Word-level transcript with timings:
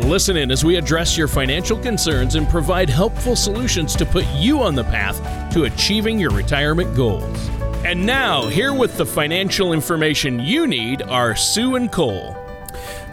Listen 0.00 0.36
in 0.36 0.50
as 0.50 0.64
we 0.64 0.76
address 0.76 1.16
your 1.16 1.28
financial 1.28 1.78
concerns 1.78 2.34
and 2.34 2.48
provide 2.48 2.90
helpful 2.90 3.36
solutions 3.36 3.94
to 3.94 4.04
put 4.04 4.26
you 4.34 4.60
on 4.60 4.74
the 4.74 4.82
path 4.84 5.52
to 5.52 5.64
achieving 5.64 6.18
your 6.18 6.30
retirement 6.30 6.94
goals. 6.96 7.48
And 7.84 8.04
now, 8.04 8.48
here 8.48 8.74
with 8.74 8.96
the 8.96 9.06
financial 9.06 9.72
information 9.72 10.40
you 10.40 10.66
need 10.66 11.02
are 11.02 11.36
Sue 11.36 11.76
and 11.76 11.92
Cole. 11.92 12.36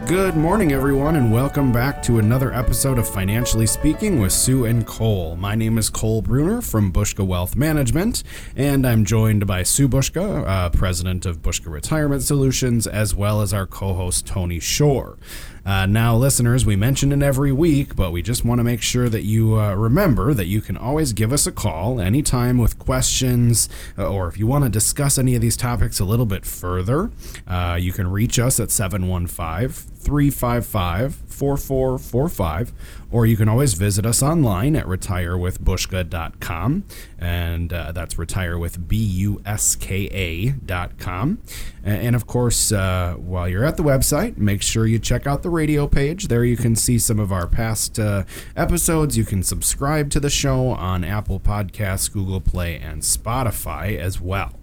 Good 0.08 0.36
morning, 0.36 0.72
everyone, 0.72 1.16
and 1.16 1.32
welcome 1.32 1.72
back 1.72 2.02
to 2.04 2.18
another 2.18 2.52
episode 2.52 2.98
of 2.98 3.08
Financially 3.08 3.68
Speaking 3.68 4.20
with 4.20 4.32
Sue 4.32 4.66
and 4.66 4.86
Cole. 4.86 5.36
My 5.36 5.54
name 5.54 5.78
is 5.78 5.92
Cole 5.92 6.24
Bruner 6.24 6.60
from 6.62 6.92
Buska 6.92 7.26
Wealth 7.26 7.56
Management, 7.56 8.24
and 8.56 8.86
I'm 8.86 9.06
joined 9.06 9.46
by 9.46 9.62
Sue 9.62 9.88
Buska, 9.88 10.46
uh, 10.48 10.70
president 10.72 11.28
of 11.28 11.44
Buska 11.44 11.72
Retirement 11.72 12.24
Solutions, 12.24 12.88
as 12.88 13.14
well 13.14 13.42
as 13.42 13.54
our 13.54 13.68
co 13.68 13.94
host 13.94 14.26
Tony 14.26 14.60
Shore. 14.60 15.18
Uh, 15.64 15.86
now, 15.86 16.16
listeners, 16.16 16.66
we 16.66 16.76
mention 16.76 17.12
it 17.12 17.22
every 17.22 17.52
week, 17.52 17.96
but 17.96 18.12
we 18.12 18.22
just 18.22 18.44
want 18.44 18.58
to 18.58 18.64
make 18.64 18.82
sure 18.82 19.10
that 19.10 19.24
you 19.24 19.60
uh, 19.60 19.76
remember 19.76 20.34
that 20.34 20.48
you 20.48 20.60
can 20.60 20.76
always 20.76 21.14
give 21.14 21.32
us 21.32 21.46
a 21.46 21.52
call 21.52 22.02
anytime 22.02 22.58
with 22.58 22.80
questions, 22.80 23.70
uh, 23.98 24.08
or 24.08 24.28
if 24.28 24.40
you 24.40 24.48
want 24.48 24.64
to 24.64 24.70
discuss 24.70 25.20
any 25.20 25.36
of 25.36 25.42
these 25.42 25.56
topics 25.56 26.00
a 26.00 26.06
little 26.06 26.26
bit 26.26 26.46
further, 26.46 27.12
uh, 27.48 27.78
you 27.80 27.94
can 27.94 28.08
reach 28.10 28.40
us 28.40 28.60
at 28.60 28.72
715 28.72 29.70
355 29.70 31.16
4445, 31.28 32.74
or 33.12 33.26
you 33.26 33.36
can 33.36 33.50
always 33.50 33.74
visit 33.74 34.06
us 34.06 34.24
online 34.24 34.76
at 34.76 34.86
retirewithbuska.com, 34.86 36.84
and 37.20 37.74
uh, 37.74 37.92
that's 37.92 38.18
retire 38.18 38.58
with 38.58 38.88
B 38.88 38.96
U 38.98 39.42
S 39.46 39.76
K 39.76 40.08
A.com. 40.12 41.40
And 41.84 42.16
of 42.16 42.26
course, 42.28 42.72
uh, 42.72 43.16
while 43.18 43.50
you're 43.50 43.66
at 43.66 43.76
the 43.78 43.84
website, 43.84 44.38
make 44.38 44.62
sure 44.62 44.86
you 44.86 45.00
check 45.00 45.28
out 45.28 45.44
the 45.44 45.50
radio 45.50 45.88
page. 45.88 46.28
There 46.28 46.46
you 46.46 46.56
can 46.58 46.76
see 46.76 46.98
some 46.98 47.20
of 47.20 47.32
our 47.32 47.48
past 47.48 48.00
uh, 48.00 48.24
episodes. 48.56 49.18
You 49.18 49.26
can 49.26 49.44
subscribe 49.44 50.10
to 50.12 50.20
the 50.20 50.30
show 50.30 50.68
on 50.68 51.04
Apple 51.04 51.40
Podcasts, 51.40 52.12
Google 52.12 52.42
Play, 52.42 52.78
and 52.78 53.02
Spotify 53.02 53.98
as 53.98 54.22
well. 54.22 54.54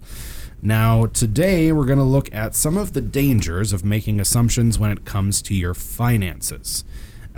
Now, 0.61 1.05
today 1.05 1.71
we're 1.71 1.85
going 1.85 1.99
to 1.99 2.03
look 2.03 2.33
at 2.33 2.53
some 2.53 2.75
of 2.75 2.91
the 2.91 2.99
dangers 3.01 3.71
of 3.71 3.85
making 3.85 4.19
assumptions 4.19 4.77
when 4.77 4.91
it 4.91 5.05
comes 5.05 5.41
to 5.43 5.55
your 5.55 5.73
finances. 5.73 6.83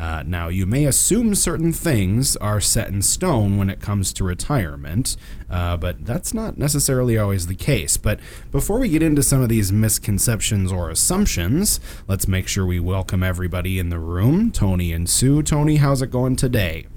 Uh, 0.02 0.24
now, 0.26 0.48
you 0.48 0.66
may 0.66 0.86
assume 0.86 1.36
certain 1.36 1.72
things 1.72 2.36
are 2.38 2.60
set 2.60 2.88
in 2.88 3.04
stone 3.04 3.56
when 3.60 3.70
it 3.70 3.80
comes 3.80 4.12
to 4.12 4.24
retirement, 4.24 5.16
uh, 5.48 5.78
but 5.78 6.04
that's 6.04 6.34
not 6.34 6.58
necessarily 6.58 7.20
always 7.20 7.46
the 7.46 7.54
case. 7.54 7.98
But 7.98 8.20
before 8.50 8.80
we 8.80 8.90
get 8.90 9.04
into 9.04 9.22
some 9.22 9.44
of 9.44 9.50
these 9.50 9.72
misconceptions 9.72 10.72
or 10.72 10.90
assumptions, 10.90 11.80
let's 12.08 12.28
make 12.28 12.48
sure 12.48 12.66
we 12.66 12.80
welcome 12.80 13.22
everybody 13.22 13.78
in 13.78 13.90
the 13.90 14.00
room 14.00 14.50
Tony 14.50 14.92
and 14.92 15.08
Sue. 15.08 15.44
Tony, 15.44 15.76
how's 15.76 16.02
it 16.02 16.10
going 16.10 16.36
today? 16.36 16.88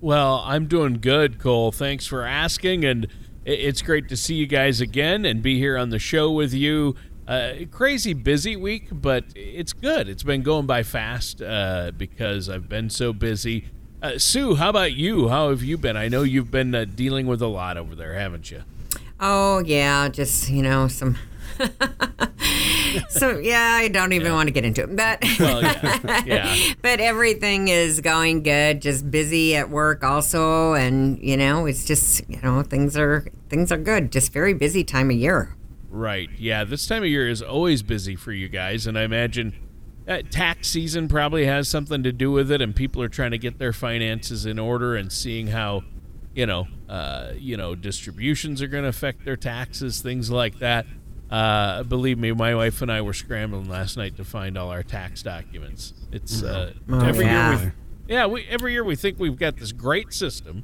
Well, 0.00 0.40
I'm 0.44 0.66
doing 0.66 1.00
good, 1.00 1.40
Cole. 1.40 1.72
Thanks 1.72 2.06
for 2.06 2.22
asking. 2.22 2.84
And 2.84 3.08
it's 3.44 3.82
great 3.82 4.08
to 4.10 4.16
see 4.16 4.36
you 4.36 4.46
guys 4.46 4.80
again 4.80 5.24
and 5.24 5.42
be 5.42 5.58
here 5.58 5.76
on 5.76 5.90
the 5.90 5.98
show 5.98 6.30
with 6.30 6.54
you. 6.54 6.94
Uh, 7.26 7.54
crazy 7.72 8.12
busy 8.12 8.54
week, 8.54 8.88
but 8.92 9.24
it's 9.34 9.72
good. 9.72 10.08
It's 10.08 10.22
been 10.22 10.42
going 10.42 10.66
by 10.66 10.84
fast 10.84 11.42
uh, 11.42 11.90
because 11.96 12.48
I've 12.48 12.68
been 12.68 12.88
so 12.88 13.12
busy. 13.12 13.66
Uh, 14.00 14.18
Sue, 14.18 14.54
how 14.54 14.70
about 14.70 14.92
you? 14.92 15.28
How 15.28 15.50
have 15.50 15.62
you 15.62 15.76
been? 15.76 15.96
I 15.96 16.06
know 16.06 16.22
you've 16.22 16.52
been 16.52 16.74
uh, 16.74 16.84
dealing 16.84 17.26
with 17.26 17.42
a 17.42 17.48
lot 17.48 17.76
over 17.76 17.96
there, 17.96 18.14
haven't 18.14 18.52
you? 18.52 18.62
Oh 19.18 19.60
yeah, 19.64 20.08
just 20.08 20.50
you 20.50 20.62
know 20.62 20.86
some. 20.86 21.16
so 23.08 23.38
yeah, 23.38 23.72
I 23.74 23.88
don't 23.88 24.12
even 24.12 24.28
yeah. 24.28 24.32
want 24.34 24.48
to 24.48 24.52
get 24.52 24.64
into 24.64 24.82
it, 24.82 24.94
but 24.94 25.24
well, 25.40 25.62
yeah. 25.62 26.22
yeah. 26.26 26.74
but 26.82 27.00
everything 27.00 27.68
is 27.68 28.00
going 28.00 28.42
good. 28.44 28.82
Just 28.82 29.10
busy 29.10 29.56
at 29.56 29.70
work 29.70 30.04
also, 30.04 30.74
and 30.74 31.18
you 31.20 31.36
know, 31.36 31.66
it's 31.66 31.84
just 31.84 32.28
you 32.28 32.40
know 32.42 32.62
things 32.62 32.96
are 32.96 33.26
things 33.48 33.72
are 33.72 33.78
good. 33.78 34.12
Just 34.12 34.32
very 34.32 34.54
busy 34.54 34.84
time 34.84 35.10
of 35.10 35.16
year. 35.16 35.55
Right. 35.88 36.28
Yeah. 36.38 36.64
This 36.64 36.86
time 36.86 37.02
of 37.02 37.08
year 37.08 37.28
is 37.28 37.42
always 37.42 37.82
busy 37.82 38.16
for 38.16 38.32
you 38.32 38.48
guys, 38.48 38.86
and 38.86 38.98
I 38.98 39.02
imagine 39.02 39.54
uh, 40.08 40.22
tax 40.30 40.68
season 40.68 41.08
probably 41.08 41.46
has 41.46 41.68
something 41.68 42.02
to 42.02 42.12
do 42.12 42.30
with 42.30 42.50
it, 42.50 42.60
and 42.60 42.74
people 42.74 43.02
are 43.02 43.08
trying 43.08 43.32
to 43.32 43.38
get 43.38 43.58
their 43.58 43.72
finances 43.72 44.46
in 44.46 44.58
order 44.58 44.94
and 44.94 45.12
seeing 45.12 45.48
how, 45.48 45.82
you 46.34 46.46
know, 46.46 46.68
uh, 46.88 47.32
you 47.36 47.56
know, 47.56 47.74
distributions 47.74 48.62
are 48.62 48.68
going 48.68 48.84
to 48.84 48.88
affect 48.88 49.24
their 49.24 49.36
taxes, 49.36 50.00
things 50.00 50.30
like 50.30 50.58
that. 50.60 50.86
Uh, 51.30 51.82
believe 51.82 52.18
me, 52.18 52.30
my 52.32 52.54
wife 52.54 52.82
and 52.82 52.92
I 52.92 53.00
were 53.00 53.12
scrambling 53.12 53.68
last 53.68 53.96
night 53.96 54.16
to 54.16 54.24
find 54.24 54.56
all 54.56 54.70
our 54.70 54.84
tax 54.84 55.22
documents. 55.22 55.92
It's 56.12 56.42
uh, 56.42 56.72
oh, 56.88 57.00
every 57.00 57.24
yeah. 57.24 57.50
year 57.50 57.74
we, 58.06 58.14
yeah, 58.14 58.26
we 58.26 58.46
every 58.46 58.72
year 58.72 58.84
we 58.84 58.94
think 58.94 59.18
we've 59.18 59.38
got 59.38 59.56
this 59.56 59.72
great 59.72 60.12
system, 60.12 60.62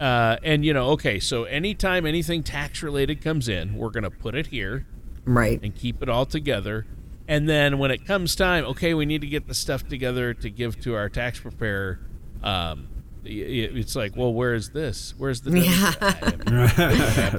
uh, 0.00 0.36
and 0.42 0.64
you 0.64 0.72
know, 0.72 0.90
okay, 0.90 1.18
so 1.18 1.44
anytime 1.44 2.06
anything 2.06 2.42
tax 2.42 2.82
related 2.82 3.22
comes 3.22 3.48
in, 3.48 3.74
we're 3.74 3.90
going 3.90 4.04
to 4.04 4.10
put 4.10 4.34
it 4.34 4.48
here, 4.48 4.86
right, 5.24 5.60
and 5.62 5.74
keep 5.74 6.02
it 6.02 6.08
all 6.08 6.26
together. 6.26 6.86
And 7.26 7.46
then 7.46 7.78
when 7.78 7.90
it 7.90 8.06
comes 8.06 8.34
time, 8.34 8.64
okay, 8.64 8.94
we 8.94 9.04
need 9.04 9.20
to 9.20 9.26
get 9.26 9.46
the 9.46 9.54
stuff 9.54 9.86
together 9.86 10.32
to 10.34 10.48
give 10.48 10.80
to 10.80 10.94
our 10.94 11.10
tax 11.10 11.38
preparer. 11.38 12.00
Um, 12.42 12.88
it's 13.24 13.94
like, 13.94 14.16
well, 14.16 14.32
where's 14.32 14.70
this? 14.70 15.14
Where's 15.18 15.42
the? 15.42 15.58
Yeah. 15.58 15.92
I 16.00 16.30
know. 16.46 16.68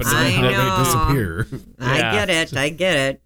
They 0.50 0.84
disappear. 0.84 1.46
I 1.80 1.98
yeah. 1.98 2.12
get 2.12 2.30
it. 2.30 2.56
I 2.56 2.68
get 2.68 2.96
it. 2.96 3.22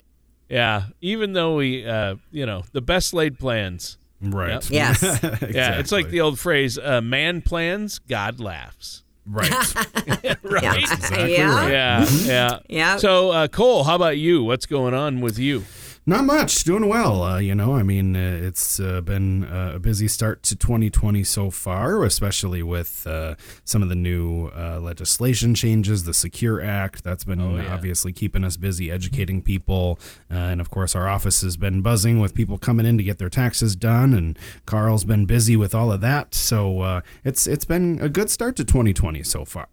Yeah. 0.48 0.84
Even 1.00 1.32
though 1.32 1.56
we, 1.56 1.86
uh, 1.86 2.16
you 2.30 2.46
know, 2.46 2.62
the 2.72 2.80
best 2.80 3.12
laid 3.12 3.38
plans. 3.38 3.98
Right. 4.20 4.50
Yep. 4.50 4.64
Yes. 4.70 5.02
exactly. 5.02 5.50
Yeah. 5.54 5.78
It's 5.78 5.92
like 5.92 6.08
the 6.08 6.20
old 6.22 6.38
phrase, 6.38 6.78
uh, 6.78 7.02
"Man 7.02 7.42
plans, 7.42 7.98
God 7.98 8.40
laughs." 8.40 9.02
Right. 9.26 9.50
right. 10.42 10.62
Yeah. 10.62 10.74
Exactly 10.74 11.36
yeah. 11.36 11.54
Right. 11.54 11.70
Yeah. 11.72 12.00
Mm-hmm. 12.02 12.28
Yeah. 12.28 12.58
Yeah. 12.68 12.96
So, 12.98 13.30
uh, 13.30 13.48
Cole, 13.48 13.84
how 13.84 13.96
about 13.96 14.18
you? 14.18 14.42
What's 14.44 14.66
going 14.66 14.94
on 14.94 15.20
with 15.20 15.38
you? 15.38 15.64
Not 16.06 16.26
much. 16.26 16.64
Doing 16.64 16.86
well. 16.86 17.22
Uh, 17.22 17.38
you 17.38 17.54
know, 17.54 17.74
I 17.74 17.82
mean, 17.82 18.14
uh, 18.14 18.38
it's 18.42 18.78
uh, 18.78 19.00
been 19.00 19.44
uh, 19.44 19.72
a 19.76 19.78
busy 19.78 20.06
start 20.06 20.42
to 20.42 20.54
2020 20.54 21.24
so 21.24 21.50
far, 21.50 22.04
especially 22.04 22.62
with 22.62 23.06
uh, 23.06 23.36
some 23.64 23.82
of 23.82 23.88
the 23.88 23.94
new 23.94 24.48
uh, 24.48 24.80
legislation 24.80 25.54
changes, 25.54 26.04
the 26.04 26.12
Secure 26.12 26.60
Act. 26.60 27.04
That's 27.04 27.24
been 27.24 27.40
oh, 27.40 27.56
yeah. 27.56 27.72
obviously 27.72 28.12
keeping 28.12 28.44
us 28.44 28.58
busy 28.58 28.90
educating 28.90 29.40
people. 29.40 29.98
and 30.28 30.60
of 30.60 30.70
course, 30.70 30.94
our 30.94 31.08
office 31.08 31.40
has 31.40 31.56
been 31.56 31.80
buzzing 31.80 32.20
with 32.20 32.34
people 32.34 32.58
coming 32.58 32.84
in 32.84 32.98
to 32.98 33.02
get 33.02 33.16
their 33.16 33.30
taxes 33.30 33.74
done. 33.74 34.12
And 34.12 34.38
Carl's 34.66 35.04
been 35.04 35.24
busy 35.24 35.56
with 35.56 35.74
all 35.74 35.90
of 35.90 36.02
that. 36.02 36.34
So 36.34 37.02
it's 37.24 37.46
it's 37.46 37.64
been 37.64 37.98
a 38.02 38.10
good 38.10 38.28
start 38.28 38.56
to 38.56 38.64
2020 38.64 39.22
so 39.22 39.46
far. 39.46 39.68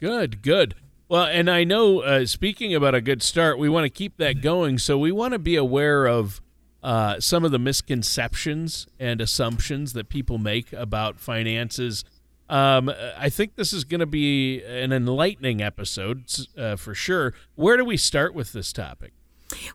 Good, 0.00 0.42
good. 0.42 0.74
Well, 1.08 1.24
and 1.24 1.48
I 1.48 1.64
know, 1.64 2.00
uh, 2.00 2.26
speaking 2.26 2.74
about 2.74 2.94
a 2.94 3.00
good 3.00 3.22
start, 3.22 3.58
we 3.58 3.70
want 3.70 3.84
to 3.84 3.90
keep 3.90 4.18
that 4.18 4.42
going. 4.42 4.76
So 4.78 4.98
we 4.98 5.10
want 5.10 5.32
to 5.32 5.38
be 5.38 5.56
aware 5.56 6.06
of 6.06 6.42
uh, 6.82 7.18
some 7.18 7.44
of 7.44 7.50
the 7.50 7.58
misconceptions 7.58 8.86
and 9.00 9.20
assumptions 9.20 9.94
that 9.94 10.10
people 10.10 10.36
make 10.36 10.72
about 10.74 11.18
finances. 11.18 12.04
Um, 12.50 12.92
I 13.16 13.30
think 13.30 13.56
this 13.56 13.72
is 13.72 13.84
going 13.84 14.00
to 14.00 14.06
be 14.06 14.62
an 14.62 14.92
enlightening 14.92 15.62
episode 15.62 16.24
uh, 16.58 16.76
for 16.76 16.94
sure. 16.94 17.32
Where 17.54 17.78
do 17.78 17.86
we 17.86 17.96
start 17.96 18.34
with 18.34 18.52
this 18.52 18.72
topic? 18.72 19.12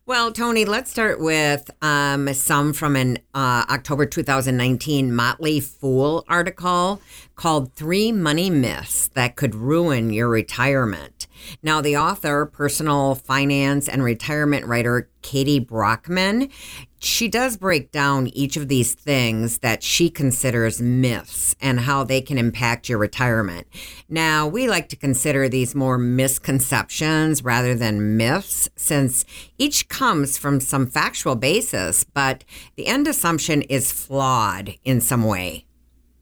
Well, 0.05 0.31
Tony, 0.31 0.65
let's 0.65 0.91
start 0.91 1.19
with 1.19 1.71
um, 1.81 2.31
some 2.33 2.73
from 2.73 2.95
an 2.95 3.17
uh, 3.33 3.65
October 3.69 4.05
2019 4.05 5.13
Motley 5.13 5.59
Fool 5.59 6.23
article 6.27 7.01
called 7.35 7.73
Three 7.73 8.11
Money 8.11 8.49
Myths 8.49 9.07
That 9.09 9.35
Could 9.35 9.55
Ruin 9.55 10.11
Your 10.11 10.29
Retirement. 10.29 11.12
Now, 11.61 11.81
the 11.81 11.97
author, 11.97 12.45
personal 12.45 13.15
finance 13.15 13.87
and 13.87 14.03
retirement 14.03 14.65
writer 14.65 15.09
Katie 15.21 15.59
Brockman, 15.59 16.49
she 16.99 17.27
does 17.27 17.57
break 17.57 17.91
down 17.91 18.27
each 18.27 18.55
of 18.55 18.67
these 18.67 18.93
things 18.93 19.59
that 19.59 19.83
she 19.83 20.09
considers 20.09 20.81
myths 20.81 21.55
and 21.59 21.81
how 21.81 22.03
they 22.03 22.21
can 22.21 22.37
impact 22.37 22.87
your 22.87 22.97
retirement. 22.97 23.67
Now, 24.07 24.47
we 24.47 24.69
like 24.69 24.89
to 24.89 24.95
consider 24.95 25.49
these 25.49 25.75
more 25.75 25.97
misconceptions 25.97 27.43
rather 27.43 27.75
than 27.75 28.17
myths 28.17 28.69
since 28.75 29.25
each 29.57 29.89
comes 29.89 30.37
from 30.37 30.59
some 30.59 30.87
factual 30.87 31.35
basis, 31.35 32.03
but 32.03 32.43
the 32.75 32.87
end 32.87 33.07
assumption 33.07 33.63
is 33.63 33.91
flawed 33.91 34.75
in 34.83 35.01
some 35.01 35.23
way. 35.23 35.65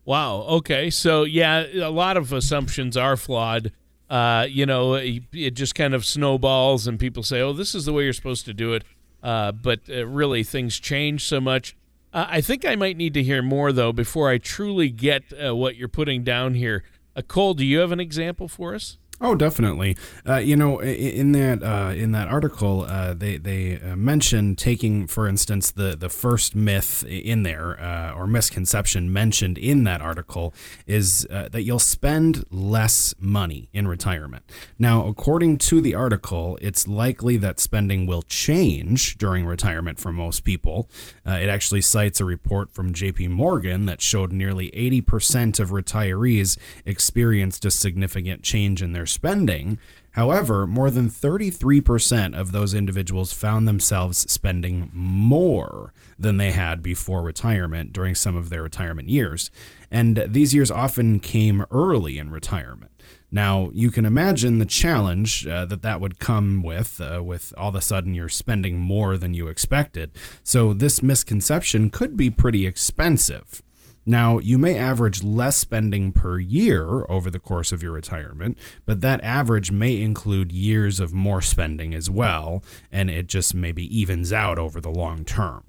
Wow. 0.06 0.42
Okay. 0.42 0.90
So 0.90 1.24
yeah, 1.24 1.66
a 1.76 1.92
lot 1.92 2.18
of 2.18 2.34
assumptions 2.34 2.98
are 2.98 3.16
flawed. 3.16 3.72
Uh, 4.12 4.46
you 4.50 4.66
know, 4.66 4.96
it, 4.96 5.52
just 5.52 5.74
kind 5.74 5.94
of 5.94 6.06
snowballs, 6.06 6.86
and 6.86 7.00
people 7.00 7.24
say, 7.24 7.40
"Oh, 7.40 7.54
this 7.54 7.74
is 7.74 7.86
the 7.86 7.94
way 7.94 8.04
you're 8.04 8.12
supposed 8.12 8.44
to 8.44 8.54
do 8.54 8.74
it." 8.74 8.84
Uh, 9.24 9.54
but 9.54 9.80
uh, 9.90 10.06
really, 10.06 10.44
things 10.44 10.78
change 10.81 11.24
so 11.24 11.40
much. 11.40 11.78
Uh, 12.12 12.25
I 12.28 12.42
think 12.42 12.66
I 12.66 12.75
might 12.75 12.98
need 12.98 13.13
to 13.13 13.24
hear 13.24 13.42
more 13.42 13.72
though 13.72 13.94
before 13.94 14.30
I 14.30 14.38
truly 14.38 14.90
get 14.90 15.24
uh, 15.42 15.56
what 15.56 15.78
you're 15.78 15.88
putting 15.88 16.25
down 16.25 16.56
here. 16.56 16.84
Cole, 17.30 17.54
do 17.54 17.66
you 17.66 17.80
have 17.80 17.94
an 17.94 18.02
example 18.02 18.50
for 18.50 18.75
us? 18.75 18.98
Oh, 19.24 19.36
definitely. 19.36 19.96
Uh, 20.28 20.38
you 20.38 20.56
know, 20.56 20.82
in 20.82 21.32
that 21.34 21.62
uh, 21.62 21.94
in 21.96 22.12
that 22.14 22.28
article, 22.28 22.86
uh, 22.86 23.14
they 23.14 23.38
they 23.38 23.80
uh, 23.80 23.96
mentioned 23.96 24.58
taking, 24.58 25.06
for 25.06 25.28
instance, 25.28 25.70
the 25.70 25.96
the 25.96 26.10
first 26.10 26.56
myth 26.56 27.04
in 27.08 27.44
there 27.44 27.80
uh, 27.80 28.14
or 28.14 28.26
misconception 28.26 29.14
mentioned 29.14 29.60
in 29.60 29.84
that 29.84 30.02
article 30.02 30.56
is 30.88 31.28
uh, 31.30 31.50
that 31.52 31.62
you'll 31.62 31.78
spend 31.78 32.46
less 32.50 33.14
money 33.20 33.70
in 33.74 33.88
retirement. 33.88 34.44
Now, 34.80 35.06
according 35.06 35.60
to 35.60 35.82
the 35.82 35.94
article, 35.94 36.58
it's 36.60 36.88
likely 36.88 37.38
that 37.38 37.60
spending 37.60 38.08
will 38.08 38.24
change 38.24 39.20
during 39.20 39.46
retirement 39.46 40.00
for 40.00 40.12
most 40.12 40.44
people. 40.44 40.90
it 41.28 41.48
actually 41.48 41.82
cites 41.82 42.20
a 42.20 42.26
report 42.26 42.72
from 42.72 42.92
J.P. 42.92 43.28
Morgan 43.28 43.86
that 43.86 44.02
showed 44.02 44.32
nearly 44.32 44.76
eighty 44.76 45.00
percent 45.00 45.60
of 45.60 45.70
retirees 45.70 46.58
experienced 46.88 47.66
a 47.66 47.70
significant 47.72 48.42
change 48.42 48.82
in 48.82 48.94
their 48.94 49.06
spending. 49.12 49.78
However, 50.12 50.68
more 50.68 50.92
than 50.92 51.10
33% 51.10 52.38
of 52.38 52.52
those 52.52 52.74
individuals 52.74 53.31
found 53.31 53.68
themselves 53.68 54.30
spending 54.31 54.90
more 54.94 55.94
than 56.19 56.38
they 56.38 56.52
had 56.52 56.84
before 56.84 57.22
retirement 57.22 57.94
during 57.94 58.16
some 58.16 58.36
of 58.36 58.50
their 58.50 58.63
retirement 58.63 59.08
years. 59.08 59.50
And 59.90 60.18
these 60.28 60.54
years 60.54 60.69
often 60.69 61.19
came 61.19 61.66
early 61.72 62.18
in 62.18 62.30
retirement. 62.30 62.92
Now, 63.31 63.69
you 63.74 63.92
can 63.92 64.06
imagine 64.06 64.60
the 64.60 64.66
challenge 64.66 65.48
uh, 65.48 65.66
that 65.66 65.81
that 65.84 66.02
would 66.02 66.19
come 66.19 66.62
with, 66.62 67.00
uh, 67.00 67.24
with 67.24 67.54
all 67.58 67.69
of 67.69 67.75
a 67.75 67.81
sudden 67.81 68.13
you're 68.13 68.28
spending 68.28 68.78
more 68.78 69.16
than 69.18 69.34
you 69.34 69.48
expected. 69.48 70.12
So, 70.44 70.74
this 70.74 71.02
misconception 71.02 71.90
could 71.90 72.18
be 72.18 72.30
pretty 72.30 72.68
expensive. 72.68 73.63
Now, 74.06 74.39
you 74.39 74.57
may 74.57 74.77
average 74.77 75.24
less 75.24 75.57
spending 75.57 76.12
per 76.12 76.39
year 76.39 77.06
over 77.07 77.30
the 77.30 77.39
course 77.39 77.71
of 77.71 77.83
your 77.83 77.92
retirement, 77.92 78.57
but 78.86 79.01
that 79.01 79.24
average 79.24 79.71
may 79.71 80.01
include 80.01 80.51
years 80.51 81.00
of 81.00 81.13
more 81.13 81.42
spending 81.42 81.94
as 81.94 82.09
well, 82.09 82.63
and 82.92 83.09
it 83.09 83.27
just 83.27 83.53
maybe 83.53 83.86
evens 83.95 84.33
out 84.33 84.57
over 84.57 84.81
the 84.81 84.89
long 84.89 85.24
term. 85.24 85.63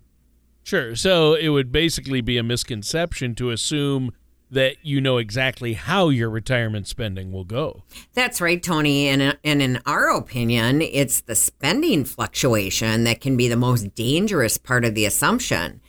Sure. 0.64 0.94
So 0.96 1.34
it 1.34 1.48
would 1.48 1.72
basically 1.72 2.20
be 2.20 2.38
a 2.38 2.42
misconception 2.42 3.34
to 3.34 3.50
assume 3.50 4.12
that 4.52 4.76
you 4.82 5.00
know 5.00 5.16
exactly 5.16 5.72
how 5.72 6.10
your 6.10 6.28
retirement 6.28 6.86
spending 6.86 7.32
will 7.32 7.44
go. 7.44 7.82
That's 8.12 8.40
right, 8.40 8.62
Tony. 8.62 9.08
And, 9.08 9.36
and 9.42 9.62
in 9.62 9.80
our 9.86 10.10
opinion, 10.10 10.82
it's 10.82 11.22
the 11.22 11.34
spending 11.34 12.04
fluctuation 12.04 13.04
that 13.04 13.20
can 13.20 13.36
be 13.36 13.48
the 13.48 13.56
most 13.56 13.94
dangerous 13.94 14.58
part 14.58 14.84
of 14.84 14.94
the 14.94 15.06
assumption. 15.06 15.80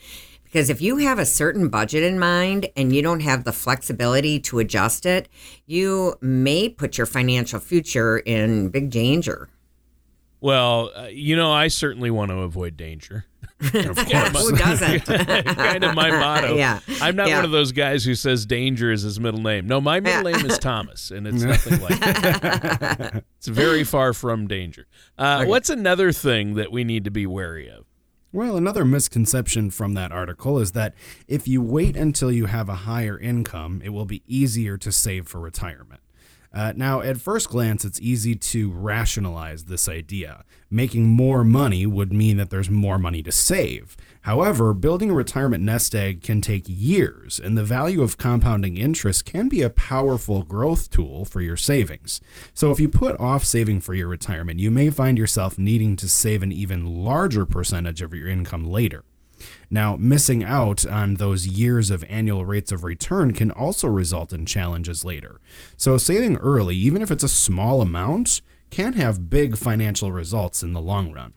Because 0.54 0.70
if 0.70 0.84
you 0.84 0.98
have 0.98 1.18
a 1.18 1.26
certain 1.26 1.68
budget 1.68 2.04
in 2.04 2.20
mind 2.20 2.70
and 2.78 2.94
you 2.94 3.02
don't 3.02 3.22
have 3.22 3.44
the 3.44 3.52
flexibility 3.52 4.40
to 4.42 4.60
adjust 4.60 5.04
it, 5.04 5.28
you 5.66 6.14
may 6.22 6.70
put 6.70 6.96
your 6.96 7.08
financial 7.08 7.60
future 7.60 8.20
in 8.20 8.70
big 8.70 8.92
danger. 8.92 9.50
Well, 10.42 10.92
uh, 10.96 11.08
you 11.08 11.36
know, 11.36 11.52
I 11.52 11.70
certainly 11.70 12.12
want 12.12 12.30
to 12.30 12.42
avoid 12.42 12.78
danger. 12.78 13.26
Who 13.62 13.72
doesn't? 13.72 15.06
kind 15.06 15.84
of 15.84 15.96
my 15.96 16.12
motto. 16.20 16.56
Yeah. 16.56 16.82
I'm 17.02 17.16
not 17.16 17.30
yeah. 17.30 17.38
one 17.38 17.46
of 17.46 17.52
those 17.52 17.72
guys 17.72 18.06
who 18.06 18.14
says 18.14 18.46
danger 18.46 18.92
is 18.92 19.02
his 19.02 19.20
middle 19.20 19.42
name. 19.42 19.66
No, 19.66 19.82
my 19.82 20.02
middle 20.02 20.32
name 20.32 20.46
is 20.46 20.60
Thomas, 20.60 21.10
and 21.10 21.26
it's 21.26 21.42
nothing 21.42 21.82
like 21.82 22.00
that. 22.00 23.24
it's 23.40 23.48
very 23.48 23.84
far 23.84 24.14
from 24.14 24.48
danger. 24.48 24.86
Uh, 25.18 25.40
okay. 25.40 25.50
What's 25.50 25.72
another 25.72 26.12
thing 26.12 26.54
that 26.56 26.72
we 26.72 26.84
need 26.84 27.06
to 27.06 27.12
be 27.12 27.26
wary 27.26 27.72
of? 27.72 27.86
Well, 28.36 28.58
another 28.58 28.84
misconception 28.84 29.70
from 29.70 29.94
that 29.94 30.12
article 30.12 30.58
is 30.58 30.72
that 30.72 30.96
if 31.28 31.48
you 31.48 31.62
wait 31.62 31.96
until 31.96 32.32
you 32.32 32.48
have 32.48 32.68
a 32.68 32.74
higher 32.74 33.16
income, 33.16 33.80
it 33.86 33.90
will 33.90 34.06
be 34.06 34.24
easier 34.26 34.76
to 34.76 34.92
save 34.92 35.28
for 35.28 35.40
retirement. 35.40 36.02
Uh, 36.52 36.74
now, 36.76 37.02
at 37.02 37.22
first 37.22 37.50
glance, 37.50 37.86
it's 37.86 38.02
easy 38.02 38.34
to 38.34 38.72
rationalize 38.72 39.66
this 39.66 39.88
idea. 39.88 40.46
Making 40.72 41.10
more 41.10 41.44
money 41.44 41.86
would 41.86 42.12
mean 42.12 42.38
that 42.38 42.50
there's 42.50 42.72
more 42.72 42.98
money 42.98 43.22
to 43.22 43.32
save. 43.32 43.96
However, 44.24 44.74
building 44.74 45.12
a 45.12 45.14
retirement 45.14 45.66
nest 45.66 45.94
egg 45.94 46.22
can 46.22 46.40
take 46.40 46.64
years, 46.66 47.42
and 47.44 47.58
the 47.58 47.64
value 47.64 48.02
of 48.02 48.18
compounding 48.18 48.78
interest 48.78 49.26
can 49.26 49.50
be 49.50 49.62
a 49.62 49.70
powerful 49.70 50.44
growth 50.44 50.90
tool 50.90 51.26
for 51.26 51.42
your 51.42 51.58
savings. 51.58 52.22
So, 52.54 52.72
if 52.72 52.80
you 52.80 52.88
put 52.88 53.20
off 53.20 53.44
saving 53.44 53.82
for 53.82 53.94
your 53.94 54.08
retirement, 54.08 54.62
you 54.62 54.72
may 54.72 54.90
find 54.90 55.18
yourself 55.18 55.58
needing 55.58 55.98
to 55.98 56.08
save 56.08 56.42
an 56.42 56.54
even 56.54 57.04
larger 57.04 57.46
percentage 57.46 58.02
of 58.02 58.14
your 58.14 58.30
income 58.30 58.64
later. 58.64 59.04
Now, 59.70 59.98
missing 59.98 60.42
out 60.42 60.86
on 60.86 61.16
those 61.16 61.46
years 61.46 61.92
of 61.92 62.06
annual 62.08 62.46
rates 62.46 62.72
of 62.72 62.86
return 62.86 63.34
can 63.34 63.52
also 63.52 63.90
result 63.90 64.32
in 64.32 64.46
challenges 64.46 65.04
later. 65.04 65.42
So, 65.76 65.98
saving 65.98 66.38
early, 66.38 66.78
even 66.78 67.02
if 67.02 67.12
it's 67.12 67.26
a 67.26 67.30
small 67.30 67.82
amount, 67.82 68.42
can 68.70 68.94
have 68.94 69.30
big 69.30 69.58
financial 69.58 70.14
results 70.14 70.64
in 70.64 70.72
the 70.72 70.82
long 70.82 71.12
run. 71.12 71.34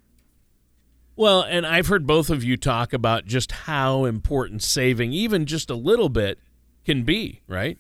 Well, 1.19 1.41
and 1.43 1.67
I've 1.67 1.87
heard 1.87 2.07
both 2.07 2.29
of 2.29 2.45
you 2.45 2.59
talk 2.59 2.93
about 2.93 3.25
just 3.25 3.51
how 3.51 4.05
important 4.05 4.63
saving, 4.63 5.13
even 5.13 5.47
just 5.47 5.71
a 5.71 5.75
little 5.75 6.11
bit, 6.11 6.39
can 6.85 7.05
be, 7.05 7.41
right? 7.49 7.79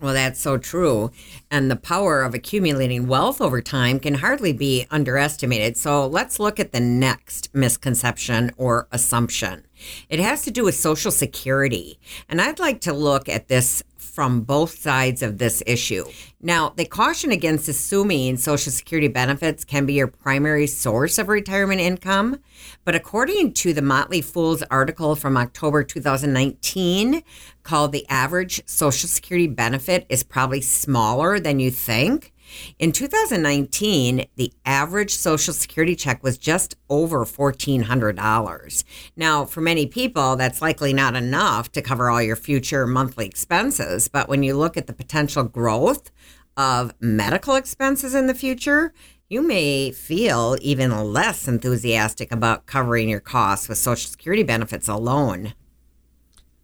Well, 0.00 0.14
that's 0.14 0.40
so 0.40 0.56
true. 0.58 1.10
And 1.50 1.70
the 1.70 1.76
power 1.76 2.22
of 2.22 2.34
accumulating 2.34 3.06
wealth 3.06 3.40
over 3.40 3.60
time 3.60 3.98
can 3.98 4.14
hardly 4.14 4.52
be 4.52 4.86
underestimated. 4.90 5.76
So 5.76 6.06
let's 6.06 6.38
look 6.38 6.60
at 6.60 6.72
the 6.72 6.80
next 6.80 7.52
misconception 7.54 8.52
or 8.56 8.86
assumption. 8.92 9.66
It 10.08 10.20
has 10.20 10.42
to 10.42 10.50
do 10.50 10.64
with 10.64 10.74
Social 10.74 11.10
Security. 11.10 11.98
And 12.28 12.40
I'd 12.40 12.58
like 12.58 12.80
to 12.82 12.92
look 12.92 13.28
at 13.28 13.48
this 13.48 13.82
from 14.14 14.42
both 14.42 14.78
sides 14.78 15.22
of 15.22 15.38
this 15.38 15.60
issue. 15.66 16.04
Now, 16.40 16.72
they 16.76 16.84
caution 16.84 17.32
against 17.32 17.68
assuming 17.68 18.36
Social 18.36 18.70
Security 18.70 19.08
benefits 19.08 19.64
can 19.64 19.86
be 19.86 19.94
your 19.94 20.06
primary 20.06 20.68
source 20.68 21.18
of 21.18 21.28
retirement 21.28 21.80
income. 21.80 22.38
But 22.84 22.94
according 22.94 23.54
to 23.54 23.72
the 23.72 23.82
Motley 23.82 24.20
Fool's 24.20 24.62
article 24.70 25.16
from 25.16 25.36
October 25.36 25.82
2019 25.82 27.22
called 27.64 27.90
The 27.90 28.06
Average 28.08 28.62
Social 28.66 29.08
Security 29.08 29.48
Benefit 29.48 30.06
is 30.08 30.22
Probably 30.22 30.60
Smaller 30.60 31.40
Than 31.40 31.58
You 31.58 31.72
Think, 31.72 32.33
in 32.78 32.92
2019, 32.92 34.26
the 34.36 34.52
average 34.64 35.14
Social 35.14 35.54
Security 35.54 35.96
check 35.96 36.22
was 36.22 36.38
just 36.38 36.76
over 36.88 37.24
$1,400. 37.24 38.84
Now, 39.16 39.44
for 39.44 39.60
many 39.60 39.86
people, 39.86 40.36
that's 40.36 40.62
likely 40.62 40.92
not 40.92 41.16
enough 41.16 41.72
to 41.72 41.82
cover 41.82 42.10
all 42.10 42.22
your 42.22 42.36
future 42.36 42.86
monthly 42.86 43.26
expenses. 43.26 44.08
But 44.08 44.28
when 44.28 44.42
you 44.42 44.56
look 44.56 44.76
at 44.76 44.86
the 44.86 44.92
potential 44.92 45.44
growth 45.44 46.10
of 46.56 46.94
medical 47.00 47.56
expenses 47.56 48.14
in 48.14 48.26
the 48.26 48.34
future, 48.34 48.92
you 49.28 49.42
may 49.42 49.90
feel 49.90 50.56
even 50.60 50.90
less 51.12 51.48
enthusiastic 51.48 52.30
about 52.30 52.66
covering 52.66 53.08
your 53.08 53.20
costs 53.20 53.68
with 53.68 53.78
Social 53.78 54.10
Security 54.10 54.42
benefits 54.42 54.88
alone. 54.88 55.54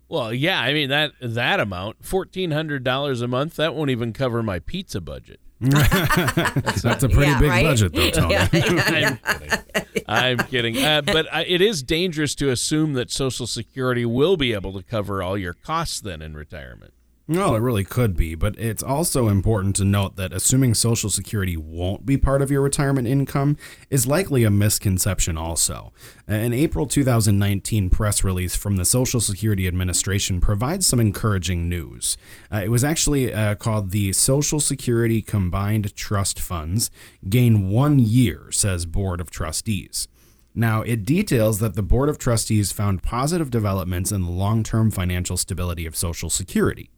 Well, 0.09 0.35
yeah, 0.35 0.61
I 0.61 0.73
mean 0.73 0.89
that 0.91 1.13
that 1.21 1.61
amount, 1.61 2.05
fourteen 2.05 2.51
hundred 2.51 2.83
dollars 2.83 3.23
a 3.23 3.29
month, 3.29 3.57
that 3.57 3.75
won't 3.77 3.91
even 3.91 4.13
cover 4.13 4.43
my 4.43 4.59
pizza 4.59 5.01
budget. 5.01 5.41
That's 6.83 7.03
a 7.03 7.09
pretty 7.09 7.33
yeah, 7.33 7.39
big 7.39 7.51
right? 7.51 7.65
budget, 7.65 7.93
though, 7.93 8.11
Tony. 8.11 8.33
Yeah, 8.33 8.49
yeah, 8.53 9.17
I'm 9.25 9.39
kidding. 9.39 10.05
I'm 10.09 10.39
kidding. 10.39 10.79
Uh, 10.79 11.03
but 11.03 11.27
uh, 11.31 11.45
it 11.47 11.61
is 11.61 11.83
dangerous 11.83 12.35
to 12.37 12.51
assume 12.51 12.95
that 12.95 13.11
Social 13.11 13.47
Security 13.47 14.07
will 14.07 14.39
be 14.39 14.55
able 14.55 14.73
to 14.73 14.83
cover 14.83 15.23
all 15.23 15.37
your 15.37 15.53
costs 15.53 16.01
then 16.01 16.23
in 16.23 16.35
retirement. 16.35 16.95
Well, 17.31 17.55
it 17.55 17.61
really 17.61 17.85
could 17.85 18.17
be, 18.17 18.35
but 18.35 18.59
it's 18.59 18.83
also 18.83 19.29
important 19.29 19.77
to 19.77 19.85
note 19.85 20.17
that 20.17 20.33
assuming 20.33 20.75
Social 20.75 21.11
Security 21.11 21.57
won't 21.57 22.05
be 22.05 22.17
part 22.17 22.43
of 22.43 22.51
your 22.51 22.61
retirement 22.61 23.07
income 23.07 23.57
is 23.89 24.05
likely 24.05 24.43
a 24.43 24.51
misconception, 24.51 25.39
also. 25.39 25.93
An 26.27 26.53
April 26.53 26.89
2019 26.89 27.89
press 27.89 28.25
release 28.25 28.57
from 28.57 28.79
the 28.79 28.85
Social 28.85 29.21
Security 29.21 29.69
Administration 29.69 30.41
provides 30.41 30.89
some 30.89 30.99
encouraging 30.99 31.69
news. 31.69 32.17
Uh, 32.53 32.63
it 32.65 32.69
was 32.69 32.83
actually 32.83 33.33
uh, 33.33 33.55
called 33.55 33.93
the 33.93 34.13
Social 34.13 34.59
Security 34.59 35.23
Combined 35.23 35.95
Trust 35.95 36.41
Funds 36.41 36.91
Gain 37.29 37.69
One 37.69 38.01
Year, 38.01 38.49
says 38.51 38.87
Board 38.87 39.21
of 39.21 39.31
Trustees. 39.31 40.09
Now, 40.53 40.83
it 40.83 41.05
details 41.05 41.61
that 41.61 41.77
the 41.77 41.83
Board 41.85 42.09
of 42.09 42.19
Trustees 42.19 42.73
found 42.73 43.05
positive 43.05 43.53
developments 43.53 44.11
in 44.11 44.23
the 44.23 44.33
long 44.33 44.65
term 44.65 44.91
financial 44.91 45.37
stability 45.37 45.87
of 45.87 45.95
Social 45.95 46.29
Security. 46.29 46.91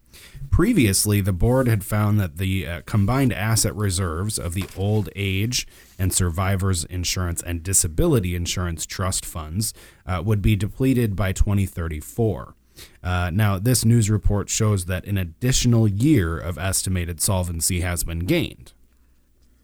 Previously, 0.51 1.21
the 1.21 1.33
board 1.33 1.67
had 1.67 1.85
found 1.85 2.21
that 2.21 2.37
the 2.37 2.67
uh, 2.67 2.81
combined 2.85 3.33
asset 3.33 3.75
reserves 3.75 4.39
of 4.39 4.55
the 4.55 4.67
old 4.77 5.09
age 5.17 5.67
and 5.99 6.13
survivors 6.13 6.85
insurance 6.85 7.43
and 7.43 7.63
disability 7.63 8.35
insurance 8.35 8.85
trust 8.85 9.25
funds 9.25 9.73
uh, 10.07 10.23
would 10.25 10.43
be 10.43 10.55
depleted 10.55 11.17
by 11.17 11.33
2034. 11.33 12.55
Uh, 13.03 13.31
now, 13.33 13.59
this 13.59 13.85
news 13.85 14.11
report 14.11 14.49
shows 14.49 14.87
that 14.87 15.07
an 15.07 15.19
additional 15.19 15.89
year 15.89 16.39
of 16.39 16.59
estimated 16.59 17.21
solvency 17.21 17.81
has 17.81 18.05
been 18.05 18.21
gained. 18.21 18.73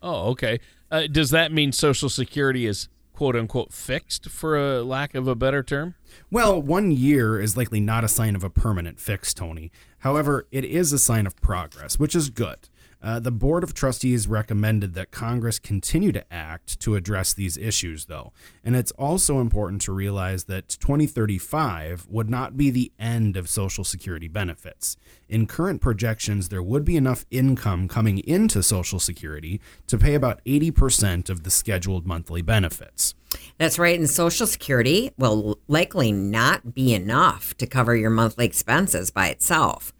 Oh, 0.02 0.31
okay. 0.31 0.61
Uh, 0.90 1.07
does 1.07 1.31
that 1.31 1.52
mean 1.52 1.73
Social 1.73 2.09
Security 2.09 2.67
is 2.67 2.88
quote 3.18 3.34
unquote 3.34 3.72
fixed 3.72 4.30
for 4.30 4.56
a 4.56 4.80
lack 4.80 5.12
of 5.12 5.26
a 5.26 5.34
better 5.34 5.60
term? 5.60 5.96
Well, 6.30 6.62
one 6.62 6.92
year 6.92 7.40
is 7.40 7.56
likely 7.56 7.80
not 7.80 8.04
a 8.04 8.08
sign 8.08 8.37
of 8.37 8.44
a 8.44 8.48
permanent 8.48 9.00
fix, 9.00 9.34
Tony. 9.34 9.72
However, 9.98 10.46
it 10.52 10.64
is 10.64 10.92
a 10.92 11.00
sign 11.00 11.26
of 11.26 11.34
progress, 11.40 11.98
which 11.98 12.14
is 12.14 12.30
good. 12.30 12.68
Uh, 13.00 13.21
the 13.21 13.31
Board 13.31 13.62
of 13.62 13.75
Trustees 13.75 14.26
recommended 14.26 14.95
that 14.95 15.11
Congress 15.11 15.59
continue 15.59 16.11
to 16.12 16.33
act 16.33 16.81
to 16.81 16.97
address 16.97 17.33
these 17.33 17.57
issues, 17.57 18.07
though. 18.07 18.33
And 18.64 18.75
it's 18.75 18.90
also 18.93 19.40
important 19.40 19.83
to 19.83 19.93
realize 19.93 20.45
that 20.45 20.69
2035 20.69 22.07
would 22.09 22.28
not 22.28 22.57
be 22.57 22.71
the 22.71 22.93
end 22.99 23.37
of 23.37 23.49
Social 23.49 23.85
Security 23.85 24.26
benefits. 24.26 24.97
In 25.28 25.47
current 25.47 25.81
projections, 25.81 26.49
there 26.49 26.62
would 26.62 26.85
be 26.85 26.97
enough 26.97 27.25
income 27.31 27.87
coming 27.87 28.19
into 28.19 28.62
Social 28.62 28.99
Security 28.99 29.61
to 29.87 29.97
pay 29.97 30.14
about 30.14 30.45
80% 30.45 31.31
of 31.31 31.45
the 31.45 31.50
scheduled 31.50 32.07
monthly 32.07 32.43
benefits. 32.43 33.14
That's 33.59 33.78
right. 33.78 33.99
And 33.99 34.09
Social 34.09 34.47
Security 34.47 35.12
will 35.17 35.59
likely 35.69 36.11
not 36.12 36.75
be 36.75 36.95
enough 36.95 37.57
to 37.59 37.67
cover 37.67 37.95
your 37.95 38.11
monthly 38.11 38.47
expenses 38.47 39.11
by 39.11 39.28
itself. 39.28 39.93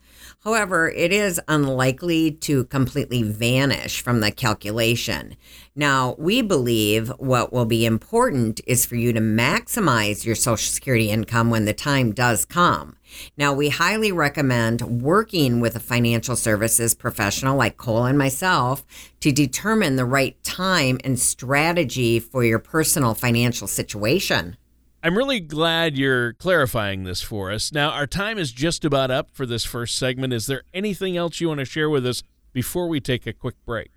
However, 0.45 0.89
it 0.89 1.13
is 1.13 1.41
unlikely 1.49 2.31
to 2.31 2.65
completely 2.67 3.25
vanish 3.25 4.01
from 4.01 4.21
the 4.21 4.31
calculation. 4.31 5.35
Now, 5.75 6.15
we 6.17 6.43
believe 6.43 7.09
what 7.19 7.53
will 7.53 7.65
be 7.65 7.85
important 7.85 8.61
is 8.65 8.87
for 8.87 8.95
you 8.95 9.13
to 9.13 9.21
maximize 9.21 10.25
your 10.25 10.37
Social 10.37 10.73
Security 10.73 11.11
income 11.11 11.51
when 11.51 11.65
the 11.65 11.73
time 11.73 12.13
does 12.13 12.45
come. 12.45 12.97
Now, 13.37 13.53
we 13.53 13.71
highly 13.71 14.13
recommend 14.13 15.03
working 15.03 15.59
with 15.59 15.75
a 15.75 15.81
financial 15.81 16.37
services 16.37 16.95
professional 16.95 17.57
like 17.57 17.77
Cole 17.77 18.05
and 18.05 18.17
myself 18.17 18.87
to 19.21 19.33
determine 19.33 19.97
the 19.97 20.05
right 20.05 20.41
time 20.45 21.01
and 21.03 21.19
strategy 21.19 22.21
for 22.21 22.45
your 22.45 22.61
personal 22.61 23.15
financial 23.15 23.67
situation. 23.67 24.57
I'm 25.01 25.17
really 25.17 25.39
glad 25.39 25.97
you're 25.97 26.33
clarifying 26.33 27.05
this 27.05 27.23
for 27.23 27.53
us. 27.53 27.71
Now, 27.73 27.91
our 27.91 28.07
time 28.07 28.37
is 28.37 28.51
just 28.51 28.85
about 28.85 29.13
up 29.13 29.31
for 29.33 29.47
this 29.47 29.65
first 29.65 29.97
segment. 29.97 30.33
Is 30.33 30.47
there 30.49 30.65
anything 30.75 31.17
else 31.17 31.41
you 31.41 31.49
want 31.49 31.61
to 31.61 31.65
share 31.65 31.89
with 31.89 32.05
us 32.05 32.25
before 32.53 32.89
we 32.89 32.99
take 33.01 33.25
a 33.25 33.33
quick 33.33 33.55
break? 33.65 33.93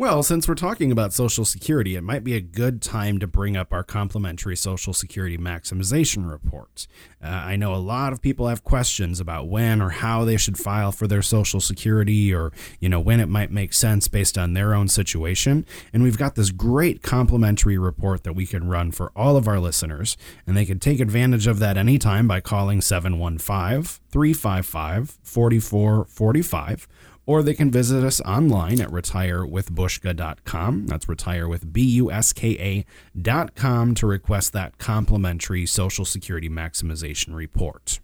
Well, 0.00 0.22
since 0.22 0.46
we're 0.46 0.54
talking 0.54 0.92
about 0.92 1.12
Social 1.12 1.44
Security, 1.44 1.96
it 1.96 2.04
might 2.04 2.22
be 2.22 2.36
a 2.36 2.40
good 2.40 2.80
time 2.80 3.18
to 3.18 3.26
bring 3.26 3.56
up 3.56 3.72
our 3.72 3.82
complimentary 3.82 4.56
Social 4.56 4.92
Security 4.92 5.36
maximization 5.36 6.30
report. 6.30 6.86
Uh, 7.20 7.26
I 7.26 7.56
know 7.56 7.74
a 7.74 7.82
lot 7.82 8.12
of 8.12 8.22
people 8.22 8.46
have 8.46 8.62
questions 8.62 9.18
about 9.18 9.48
when 9.48 9.82
or 9.82 9.88
how 9.88 10.24
they 10.24 10.36
should 10.36 10.56
file 10.56 10.92
for 10.92 11.08
their 11.08 11.20
Social 11.20 11.60
Security 11.60 12.32
or, 12.32 12.52
you 12.78 12.88
know, 12.88 13.00
when 13.00 13.18
it 13.18 13.28
might 13.28 13.50
make 13.50 13.72
sense 13.72 14.06
based 14.06 14.38
on 14.38 14.52
their 14.52 14.72
own 14.72 14.86
situation. 14.86 15.66
And 15.92 16.04
we've 16.04 16.16
got 16.16 16.36
this 16.36 16.52
great 16.52 17.02
complimentary 17.02 17.76
report 17.76 18.22
that 18.22 18.34
we 18.34 18.46
can 18.46 18.68
run 18.68 18.92
for 18.92 19.10
all 19.16 19.36
of 19.36 19.48
our 19.48 19.58
listeners, 19.58 20.16
and 20.46 20.56
they 20.56 20.64
can 20.64 20.78
take 20.78 21.00
advantage 21.00 21.48
of 21.48 21.58
that 21.58 21.76
anytime 21.76 22.28
by 22.28 22.40
calling 22.40 22.80
715 22.80 23.82
355 24.12 25.18
4445 25.24 26.86
or 27.28 27.42
they 27.42 27.52
can 27.52 27.70
visit 27.70 28.02
us 28.02 28.22
online 28.22 28.80
at 28.80 28.88
retirewithbuska.com. 28.88 30.86
That's 30.86 31.10
retire 31.10 31.46
with 31.46 31.70
B 31.74 31.82
U 31.82 32.10
S 32.10 32.32
K 32.32 32.82
A.com 33.14 33.94
to 33.96 34.06
request 34.06 34.54
that 34.54 34.78
complimentary 34.78 35.66
Social 35.66 36.06
Security 36.06 36.48
maximization 36.48 37.34
report. 37.34 38.00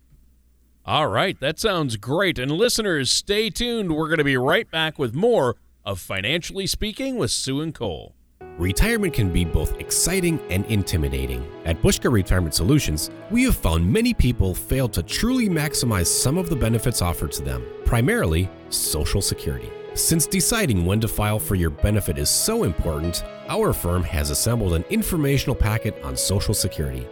All 0.85 1.07
right, 1.09 1.40
that 1.40 1.59
sounds 1.59 1.97
great. 1.97 2.38
And 2.38 2.50
listeners, 2.50 3.11
stay 3.11 3.49
tuned. 3.49 3.97
We're 3.97 4.09
going 4.09 4.19
to 4.19 4.25
be 4.25 4.37
right 4.37 4.71
back 4.71 4.99
with 4.99 5.14
more 5.14 5.57
of 5.87 6.00
Financially 6.00 6.66
Speaking 6.66 7.16
with 7.16 7.31
Sue 7.31 7.62
and 7.62 7.75
Cole. 7.75 8.14
Retirement 8.59 9.13
can 9.13 9.33
be 9.33 9.45
both 9.45 9.79
exciting 9.81 10.41
and 10.49 10.65
intimidating. 10.67 11.45
At 11.65 11.83
Buska 11.83 12.11
Retirement 12.11 12.55
Solutions, 12.55 13.11
we 13.31 13.43
have 13.45 13.57
found 13.57 13.91
many 13.91 14.15
people 14.15 14.55
fail 14.55 14.89
to 14.91 15.03
truly 15.03 15.49
maximize 15.49 16.07
some 16.07 16.39
of 16.39 16.49
the 16.49 16.57
benefits 16.57 17.03
offered 17.03 17.33
to 17.33 17.43
them, 17.43 17.67
primarily 17.85 18.49
Social 18.69 19.21
Security. 19.21 19.71
Since 19.95 20.27
deciding 20.27 20.85
when 20.85 21.01
to 21.01 21.09
file 21.09 21.39
for 21.39 21.57
your 21.57 21.71
benefit 21.71 22.19
is 22.19 22.31
so 22.31 22.65
important, 22.65 23.25
our 23.49 23.73
firm 23.73 24.03
has 24.05 24.31
assembled 24.31 24.75
an 24.75 24.85
informational 24.91 25.57
packet 25.57 26.01
on 26.03 26.17
Social 26.17 26.55
Security. 26.55 27.07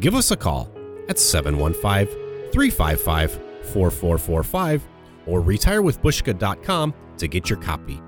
Give 0.00 0.14
us 0.14 0.30
a 0.30 0.36
call 0.36 0.68
at 1.08 1.18
715 1.18 2.06
355 2.52 3.32
4445 3.72 4.88
or 5.26 5.42
retirewithbuska.com 5.42 6.94
to 7.18 7.28
get 7.28 7.48
your 7.48 7.58
copy. 7.60 8.00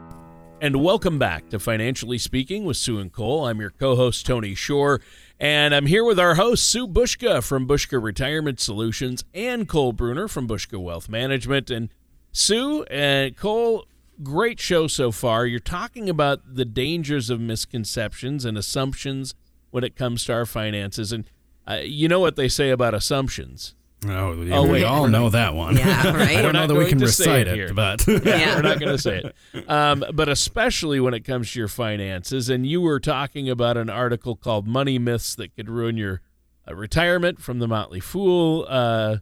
And 0.61 0.83
welcome 0.83 1.19
back 1.19 1.51
to 1.51 1.59
Financially 1.59 2.17
Speaking 2.17 2.65
with 2.65 2.77
Sue 2.77 2.99
and 2.99 3.13
Cole. 3.13 3.47
I'm 3.47 3.61
your 3.61 3.71
co 3.71 3.97
host, 3.97 4.25
Tony 4.25 4.55
Shore, 4.55 5.01
and 5.39 5.75
I'm 5.75 5.87
here 5.87 6.05
with 6.05 6.19
our 6.19 6.37
host, 6.37 6.67
Sue 6.67 6.87
Buska 6.87 7.43
from 7.43 7.67
Buska 7.67 8.03
Retirement 8.03 8.61
Solutions 8.61 9.25
and 9.35 9.69
Cole 9.69 9.93
Bruner 9.93 10.29
from 10.29 10.49
Buska 10.49 10.81
Wealth 10.81 11.09
Management. 11.09 11.71
And 11.71 11.91
Sue 12.33 12.85
and 12.85 13.37
Cole, 13.37 13.87
great 14.23 14.59
show 14.61 14.87
so 14.87 15.13
far. 15.13 15.45
You're 15.45 15.59
talking 15.59 16.09
about 16.09 16.55
the 16.55 16.65
dangers 16.65 17.31
of 17.31 17.41
misconceptions 17.41 18.45
and 18.45 18.57
assumptions 18.57 19.35
when 19.71 19.85
it 19.85 19.97
comes 19.97 20.25
to 20.27 20.33
our 20.33 20.47
finances. 20.47 21.13
And 21.13 21.25
uh, 21.67 21.81
you 21.83 22.09
know 22.09 22.21
what 22.21 22.37
they 22.37 22.49
say 22.49 22.71
about 22.71 22.95
assumptions. 22.95 23.75
Oh, 24.11 24.43
yeah, 24.43 24.57
oh, 24.57 24.63
we 24.65 24.71
wait, 24.71 24.85
all 24.85 25.09
know 25.09 25.31
that 25.31 25.55
one. 25.55 25.77
Yeah, 25.77 26.07
right. 26.17 26.37
I 26.37 26.43
don't 26.43 26.53
know 26.53 26.67
that 26.67 26.75
we 26.75 26.89
can 26.89 26.99
recite 26.99 27.47
it, 27.49 27.59
it 27.59 27.75
but 27.75 28.07
yeah, 28.07 28.21
yeah, 28.25 28.57
we're 28.57 28.63
not 28.63 28.81
going 28.81 28.93
to 28.93 28.99
say 28.99 29.19
it. 29.23 29.35
Um, 29.69 30.05
but 30.13 30.29
especially 30.29 31.01
when 31.01 31.15
it 31.15 31.21
comes 31.21 31.53
to 31.53 31.59
your 31.59 31.69
finances, 31.69 32.49
and 32.49 32.67
you 32.67 32.81
were 32.81 33.01
talking 33.01 33.49
about 33.49 33.77
an 33.77 33.89
article 33.89 34.37
called 34.37 34.67
"Money 34.67 34.99
Myths 34.99 35.35
That 35.37 35.55
Could 35.57 35.69
Ruin 35.69 35.97
Your 35.97 36.21
uh, 36.69 36.75
Retirement" 36.75 37.41
from 37.41 37.61
the 37.61 37.69
Motley 37.69 38.01
Fool 38.01 38.67
uh, 38.69 39.19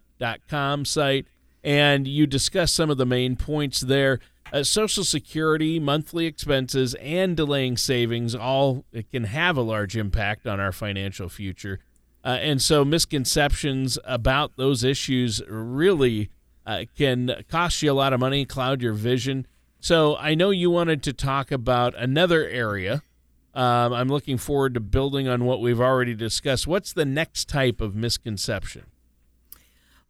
.com 0.49 0.85
site, 0.85 1.27
and 1.63 2.09
you 2.09 2.27
discussed 2.27 2.75
some 2.75 2.91
of 2.91 2.97
the 2.97 3.07
main 3.07 3.37
points 3.37 3.81
there. 3.81 4.19
Uh, 4.53 4.63
Social 4.63 5.05
Security, 5.05 5.79
monthly 5.79 6.27
expenses, 6.27 6.95
and 6.95 7.37
delaying 7.37 7.77
savings 7.77 8.35
all 8.35 8.85
it 8.93 9.11
can 9.11 9.25
have 9.25 9.57
a 9.57 9.63
large 9.63 9.97
impact 9.97 10.47
on 10.47 10.61
our 10.61 10.73
financial 10.73 11.29
future. 11.29 11.81
Uh, 12.25 12.39
and 12.41 12.63
so 12.63 12.85
misconceptions 12.85 13.99
about 14.05 14.57
those 14.57 14.85
issues 14.85 15.43
really 15.49 16.31
uh, 16.67 16.85
can 16.97 17.35
cost 17.49 17.83
you 17.83 17.91
a 17.91 17.95
lot 17.95 18.13
of 18.13 18.21
money, 18.21 18.45
cloud 18.45 18.81
your 18.81 18.93
vision. 18.93 19.47
So 19.81 20.17
I 20.17 20.35
know 20.35 20.51
you 20.51 20.71
wanted 20.71 21.03
to 21.05 21.13
talk 21.13 21.51
about 21.51 21.97
another 21.97 22.47
area. 22.47 23.03
Um, 23.55 23.93
I'm 23.93 24.09
looking 24.09 24.39
forward 24.39 24.75
to 24.75 24.81
building 24.81 25.27
on 25.29 25.45
what 25.45 25.61
we've 25.61 25.81
already 25.81 26.15
discussed. 26.15 26.67
What's 26.67 26.93
the 26.93 27.05
next 27.05 27.49
type 27.49 27.81
of 27.81 27.95
misconception? 27.95 28.85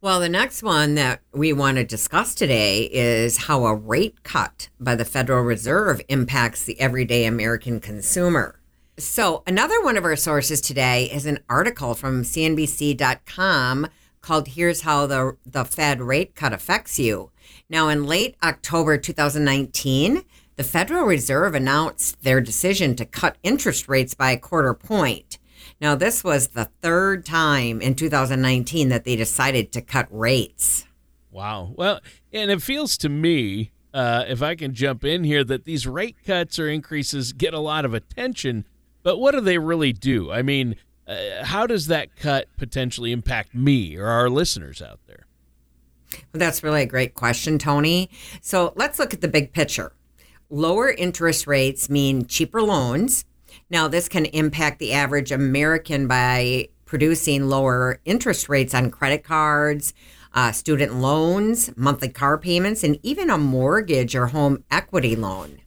Well, 0.02 0.21
the 0.21 0.28
next 0.28 0.62
one 0.62 0.97
that 0.97 1.21
we 1.33 1.52
want 1.52 1.76
to 1.76 1.85
discuss 1.85 2.35
today 2.35 2.88
is 2.92 3.47
how 3.47 3.64
a 3.64 3.75
rate 3.75 4.25
cut 4.25 4.69
by 4.81 4.97
the 4.97 5.04
Federal 5.04 5.42
Reserve 5.42 6.02
impacts 6.09 6.64
the 6.64 6.78
everyday 6.81 7.25
American 7.25 7.81
consumer. 7.81 8.59
So, 8.99 9.43
another 9.47 9.83
one 9.83 9.97
of 9.97 10.05
our 10.05 10.17
sources 10.17 10.61
today 10.61 11.05
is 11.11 11.25
an 11.25 11.39
article 11.49 11.95
from 11.95 12.25
CNBC.com 12.25 13.87
called 14.21 14.49
Here's 14.49 14.83
How 14.83 15.07
the, 15.07 15.39
the 15.47 15.65
Fed 15.65 16.03
Rate 16.03 16.35
Cut 16.35 16.53
Affects 16.53 16.99
You. 16.99 17.31
Now, 17.71 17.89
in 17.89 18.05
late 18.05 18.37
October 18.43 18.99
2019, 18.99 20.25
the 20.57 20.63
Federal 20.63 21.07
Reserve 21.07 21.55
announced 21.55 22.23
their 22.23 22.43
decision 22.43 22.95
to 22.97 23.07
cut 23.07 23.39
interest 23.43 23.89
rates 23.89 24.13
by 24.13 24.33
a 24.33 24.39
quarter 24.39 24.75
point. 24.75 25.39
Now, 25.81 25.95
this 25.95 26.23
was 26.23 26.49
the 26.49 26.67
third 26.83 27.25
time 27.25 27.81
in 27.81 27.95
2019 27.95 28.91
that 28.91 29.05
they 29.05 29.17
decided 29.17 29.73
to 29.73 29.81
cut 29.81 30.07
rates. 30.11 30.85
Wow. 31.31 31.73
Well, 31.77 32.01
and 32.31 32.51
it 32.51 32.61
feels 32.61 32.99
to 32.99 33.09
me, 33.09 33.73
uh, 33.95 34.27
if 34.29 34.43
I 34.43 34.55
can 34.55 34.75
jump 34.75 35.03
in 35.03 35.25
here, 35.25 35.45
that 35.45 35.65
these 35.65 35.87
rate 35.87 36.17
cuts 36.27 36.59
or 36.59 36.69
increases 36.69 37.33
get 37.33 37.55
a 37.55 37.59
lot 37.59 37.87
of 37.87 37.95
attention 37.95 38.67
but 39.02 39.18
what 39.18 39.32
do 39.32 39.40
they 39.40 39.59
really 39.59 39.92
do? 39.92 40.30
I 40.30 40.42
mean, 40.42 40.76
uh, 41.06 41.44
how 41.44 41.66
does 41.66 41.87
that 41.88 42.16
cut 42.16 42.49
potentially 42.56 43.12
impact 43.12 43.54
me 43.54 43.97
or 43.97 44.06
our 44.06 44.30
listeners 44.30 44.80
out 44.80 45.00
there? 45.06 45.26
Well, 46.32 46.38
that's 46.38 46.62
really 46.62 46.82
a 46.82 46.87
great 46.87 47.14
question, 47.14 47.59
Tony. 47.59 48.11
So 48.40 48.73
let's 48.76 48.99
look 48.99 49.14
at 49.14 49.21
the 49.21 49.28
big 49.28 49.52
picture. 49.52 49.92
Lower 50.50 50.90
interest 50.90 51.47
rates 51.47 51.88
mean 51.88 52.26
cheaper 52.26 52.62
loans. 52.62 53.25
Now, 53.71 53.88
this 53.88 54.09
can 54.09 54.26
impact 54.26 54.78
the 54.78 54.92
average 54.92 55.32
American 55.32 56.06
by 56.06 56.68
producing 56.85 57.49
lower 57.49 58.00
interest 58.04 58.50
rates 58.50 58.75
on 58.75 58.90
credit 58.90 59.25
cards, 59.25 59.94
uh, 60.35 60.52
student 60.52 60.97
loans, 60.97 61.75
monthly 61.76 62.11
car 62.11 62.37
payments, 62.37 62.85
and 62.85 62.99
even 63.02 63.30
a 63.30 63.38
mortgage 63.38 64.14
or 64.14 64.26
home 64.26 64.62
equity 64.71 65.16
loan. 65.16 65.62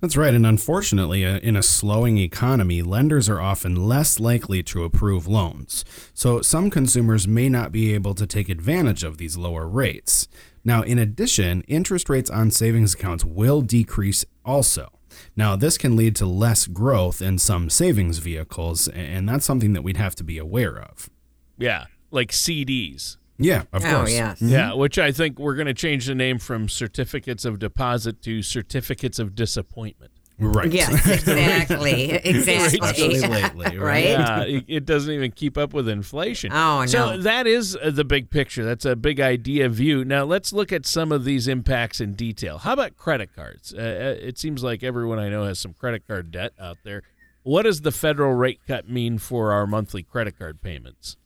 That's 0.00 0.16
right. 0.16 0.34
And 0.34 0.46
unfortunately, 0.46 1.24
uh, 1.24 1.38
in 1.38 1.56
a 1.56 1.62
slowing 1.62 2.18
economy, 2.18 2.82
lenders 2.82 3.28
are 3.28 3.40
often 3.40 3.74
less 3.74 4.20
likely 4.20 4.62
to 4.64 4.84
approve 4.84 5.26
loans. 5.26 5.84
So 6.12 6.42
some 6.42 6.70
consumers 6.70 7.26
may 7.26 7.48
not 7.48 7.72
be 7.72 7.94
able 7.94 8.14
to 8.16 8.26
take 8.26 8.48
advantage 8.48 9.02
of 9.02 9.18
these 9.18 9.36
lower 9.36 9.66
rates. 9.66 10.28
Now, 10.64 10.82
in 10.82 10.98
addition, 10.98 11.62
interest 11.62 12.08
rates 12.08 12.30
on 12.30 12.50
savings 12.50 12.94
accounts 12.94 13.24
will 13.24 13.60
decrease 13.60 14.24
also. 14.44 14.88
Now, 15.36 15.56
this 15.56 15.78
can 15.78 15.96
lead 15.96 16.16
to 16.16 16.26
less 16.26 16.66
growth 16.66 17.22
in 17.22 17.38
some 17.38 17.70
savings 17.70 18.18
vehicles, 18.18 18.88
and 18.88 19.28
that's 19.28 19.44
something 19.44 19.72
that 19.74 19.82
we'd 19.82 19.96
have 19.96 20.14
to 20.16 20.24
be 20.24 20.38
aware 20.38 20.78
of. 20.78 21.08
Yeah, 21.56 21.86
like 22.10 22.30
CDs. 22.32 23.16
Yeah, 23.38 23.62
of 23.72 23.84
Oh, 23.84 23.90
course. 23.98 24.12
yes. 24.12 24.40
Yeah, 24.40 24.74
which 24.74 24.98
I 24.98 25.10
think 25.12 25.38
we're 25.38 25.54
going 25.56 25.66
to 25.66 25.74
change 25.74 26.06
the 26.06 26.14
name 26.14 26.38
from 26.38 26.68
certificates 26.68 27.44
of 27.44 27.58
deposit 27.58 28.22
to 28.22 28.42
certificates 28.42 29.18
of 29.18 29.34
disappointment. 29.34 30.12
Right. 30.36 30.72
Yes, 30.72 30.90
exactly. 31.06 32.10
exactly. 32.24 32.78
Especially 32.78 33.20
lately, 33.20 33.64
right? 33.78 33.78
right? 33.78 34.04
Yeah, 34.04 34.42
it, 34.42 34.64
it 34.66 34.84
doesn't 34.84 35.12
even 35.12 35.30
keep 35.30 35.56
up 35.56 35.72
with 35.72 35.88
inflation. 35.88 36.52
Oh, 36.52 36.80
no. 36.80 36.86
So 36.86 37.18
that 37.18 37.46
is 37.46 37.76
uh, 37.80 37.90
the 37.90 38.04
big 38.04 38.30
picture. 38.30 38.64
That's 38.64 38.84
a 38.84 38.96
big 38.96 39.20
idea 39.20 39.68
view. 39.68 40.04
Now 40.04 40.24
let's 40.24 40.52
look 40.52 40.72
at 40.72 40.86
some 40.86 41.12
of 41.12 41.24
these 41.24 41.46
impacts 41.46 42.00
in 42.00 42.14
detail. 42.14 42.58
How 42.58 42.72
about 42.72 42.96
credit 42.96 43.30
cards? 43.34 43.72
Uh, 43.72 43.80
uh, 43.80 44.26
it 44.26 44.36
seems 44.38 44.64
like 44.64 44.82
everyone 44.82 45.20
I 45.20 45.28
know 45.28 45.44
has 45.44 45.60
some 45.60 45.72
credit 45.72 46.06
card 46.08 46.32
debt 46.32 46.52
out 46.60 46.78
there. 46.84 47.02
What 47.44 47.62
does 47.62 47.82
the 47.82 47.92
federal 47.92 48.32
rate 48.34 48.58
cut 48.66 48.88
mean 48.88 49.18
for 49.18 49.52
our 49.52 49.66
monthly 49.68 50.02
credit 50.02 50.36
card 50.38 50.62
payments? 50.62 51.16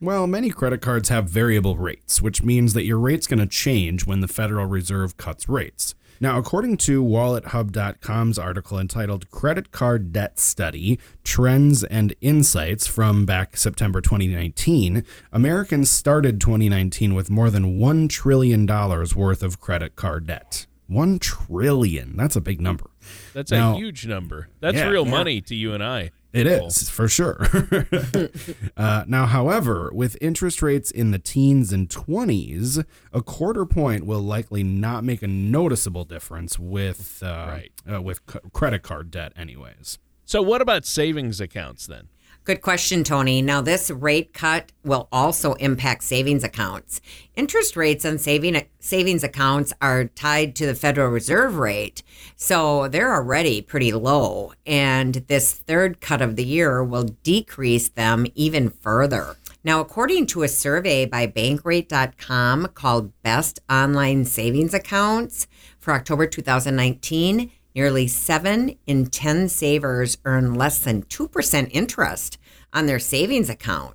Well, 0.00 0.26
many 0.28 0.50
credit 0.50 0.80
cards 0.80 1.08
have 1.08 1.28
variable 1.28 1.76
rates, 1.76 2.22
which 2.22 2.42
means 2.42 2.72
that 2.74 2.84
your 2.84 2.98
rate's 2.98 3.26
going 3.26 3.40
to 3.40 3.46
change 3.46 4.06
when 4.06 4.20
the 4.20 4.28
Federal 4.28 4.66
Reserve 4.66 5.16
cuts 5.16 5.48
rates. 5.48 5.94
Now, 6.20 6.36
according 6.38 6.78
to 6.78 7.02
WalletHub.com's 7.02 8.38
article 8.38 8.78
entitled 8.78 9.30
Credit 9.30 9.70
Card 9.70 10.12
Debt 10.12 10.38
Study 10.38 10.98
Trends 11.24 11.84
and 11.84 12.14
Insights 12.20 12.86
from 12.88 13.24
back 13.24 13.56
September 13.56 14.00
2019, 14.00 15.04
Americans 15.32 15.90
started 15.90 16.40
2019 16.40 17.14
with 17.14 17.30
more 17.30 17.50
than 17.50 17.78
$1 17.78 18.08
trillion 18.08 18.66
worth 18.66 19.42
of 19.42 19.60
credit 19.60 19.94
card 19.96 20.26
debt. 20.26 20.66
1 20.88 21.18
trillion. 21.18 22.16
That's 22.16 22.34
a 22.36 22.40
big 22.40 22.60
number. 22.60 22.90
That's 23.32 23.50
Now- 23.52 23.74
a 23.74 23.78
huge 23.78 24.06
number. 24.06 24.48
That's 24.60 24.76
Yeah. 24.78 24.88
real 24.88 25.04
Yeah. 25.04 25.10
money 25.10 25.40
to 25.42 25.54
you 25.54 25.72
and 25.72 25.82
I. 25.84 26.10
It 26.32 26.46
is 26.46 26.90
for 26.90 27.08
sure. 27.08 27.46
uh, 28.76 29.04
now, 29.06 29.26
however, 29.26 29.90
with 29.92 30.16
interest 30.20 30.60
rates 30.62 30.90
in 30.90 31.10
the 31.10 31.18
teens 31.18 31.72
and 31.72 31.88
20s, 31.88 32.84
a 33.12 33.22
quarter 33.22 33.64
point 33.64 34.04
will 34.04 34.20
likely 34.20 34.62
not 34.62 35.04
make 35.04 35.22
a 35.22 35.26
noticeable 35.26 36.04
difference 36.04 36.58
with 36.58 37.22
uh, 37.22 37.46
Right. 37.48 37.72
uh, 37.90 38.02
with 38.02 38.20
c- 38.30 38.38
credit 38.52 38.82
card 38.82 39.10
debt, 39.10 39.32
anyways. 39.36 39.98
So 40.26 40.42
what 40.42 40.60
about 40.60 40.84
savings 40.84 41.40
accounts 41.40 41.86
then? 41.86 42.08
Good 42.48 42.62
question, 42.62 43.04
Tony. 43.04 43.42
Now, 43.42 43.60
this 43.60 43.90
rate 43.90 44.32
cut 44.32 44.72
will 44.82 45.06
also 45.12 45.52
impact 45.56 46.02
savings 46.02 46.42
accounts. 46.42 47.02
Interest 47.36 47.76
rates 47.76 48.06
on 48.06 48.16
saving 48.16 48.64
savings 48.80 49.22
accounts 49.22 49.74
are 49.82 50.06
tied 50.06 50.56
to 50.56 50.64
the 50.64 50.74
Federal 50.74 51.10
Reserve 51.10 51.58
rate, 51.58 52.02
so 52.36 52.88
they're 52.88 53.14
already 53.14 53.60
pretty 53.60 53.92
low. 53.92 54.54
And 54.64 55.16
this 55.28 55.52
third 55.52 56.00
cut 56.00 56.22
of 56.22 56.36
the 56.36 56.44
year 56.44 56.82
will 56.82 57.10
decrease 57.22 57.90
them 57.90 58.24
even 58.34 58.70
further. 58.70 59.36
Now, 59.62 59.80
according 59.80 60.28
to 60.28 60.42
a 60.42 60.48
survey 60.48 61.04
by 61.04 61.26
Bankrate.com 61.26 62.68
called 62.68 63.12
Best 63.22 63.60
Online 63.68 64.24
Savings 64.24 64.72
Accounts 64.72 65.48
for 65.78 65.92
October 65.92 66.26
2019, 66.26 67.50
Nearly 67.78 68.08
seven 68.08 68.76
in 68.88 69.06
10 69.06 69.48
savers 69.48 70.18
earn 70.24 70.54
less 70.54 70.80
than 70.80 71.04
2% 71.04 71.68
interest 71.70 72.36
on 72.72 72.86
their 72.86 72.98
savings 72.98 73.48
account. 73.48 73.94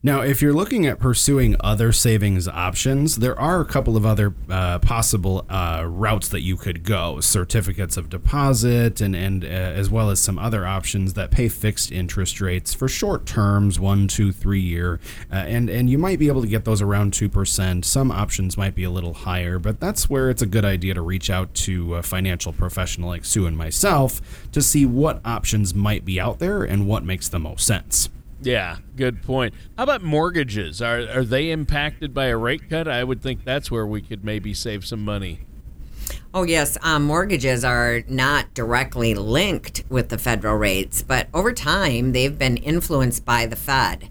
Now, 0.00 0.20
if 0.20 0.40
you're 0.40 0.52
looking 0.52 0.86
at 0.86 1.00
pursuing 1.00 1.56
other 1.58 1.90
savings 1.90 2.46
options, 2.46 3.16
there 3.16 3.38
are 3.38 3.60
a 3.60 3.64
couple 3.64 3.96
of 3.96 4.06
other 4.06 4.32
uh, 4.48 4.78
possible 4.78 5.44
uh, 5.50 5.84
routes 5.88 6.28
that 6.28 6.42
you 6.42 6.56
could 6.56 6.84
go: 6.84 7.18
certificates 7.18 7.96
of 7.96 8.08
deposit, 8.08 9.00
and 9.00 9.16
and 9.16 9.44
uh, 9.44 9.48
as 9.48 9.90
well 9.90 10.10
as 10.10 10.20
some 10.20 10.38
other 10.38 10.64
options 10.64 11.14
that 11.14 11.32
pay 11.32 11.48
fixed 11.48 11.90
interest 11.90 12.40
rates 12.40 12.72
for 12.72 12.86
short 12.86 13.26
terms, 13.26 13.80
one, 13.80 14.06
two, 14.06 14.30
three 14.30 14.60
year, 14.60 15.00
uh, 15.32 15.34
and 15.34 15.68
and 15.68 15.90
you 15.90 15.98
might 15.98 16.20
be 16.20 16.28
able 16.28 16.42
to 16.42 16.48
get 16.48 16.64
those 16.64 16.80
around 16.80 17.12
two 17.12 17.28
percent. 17.28 17.84
Some 17.84 18.12
options 18.12 18.56
might 18.56 18.76
be 18.76 18.84
a 18.84 18.90
little 18.90 19.14
higher, 19.14 19.58
but 19.58 19.80
that's 19.80 20.08
where 20.08 20.30
it's 20.30 20.42
a 20.42 20.46
good 20.46 20.64
idea 20.64 20.94
to 20.94 21.02
reach 21.02 21.28
out 21.28 21.52
to 21.54 21.96
a 21.96 22.04
financial 22.04 22.52
professional 22.52 23.08
like 23.08 23.24
Sue 23.24 23.46
and 23.46 23.58
myself 23.58 24.20
to 24.52 24.62
see 24.62 24.86
what 24.86 25.20
options 25.24 25.74
might 25.74 26.04
be 26.04 26.20
out 26.20 26.38
there 26.38 26.62
and 26.62 26.86
what 26.86 27.02
makes 27.02 27.28
the 27.28 27.40
most 27.40 27.66
sense. 27.66 28.10
Yeah, 28.40 28.78
good 28.96 29.22
point. 29.22 29.54
How 29.76 29.82
about 29.82 30.02
mortgages? 30.02 30.80
Are 30.80 31.08
are 31.08 31.24
they 31.24 31.50
impacted 31.50 32.14
by 32.14 32.26
a 32.26 32.36
rate 32.36 32.70
cut? 32.70 32.86
I 32.86 33.02
would 33.02 33.20
think 33.20 33.44
that's 33.44 33.70
where 33.70 33.86
we 33.86 34.00
could 34.00 34.24
maybe 34.24 34.54
save 34.54 34.86
some 34.86 35.04
money. 35.04 35.40
Oh, 36.34 36.42
yes. 36.42 36.76
Um, 36.82 37.04
mortgages 37.04 37.64
are 37.64 38.02
not 38.06 38.52
directly 38.54 39.14
linked 39.14 39.84
with 39.88 40.10
the 40.10 40.18
federal 40.18 40.56
rates, 40.56 41.02
but 41.02 41.28
over 41.32 41.52
time, 41.52 42.12
they've 42.12 42.38
been 42.38 42.58
influenced 42.58 43.24
by 43.24 43.46
the 43.46 43.56
Fed, 43.56 44.10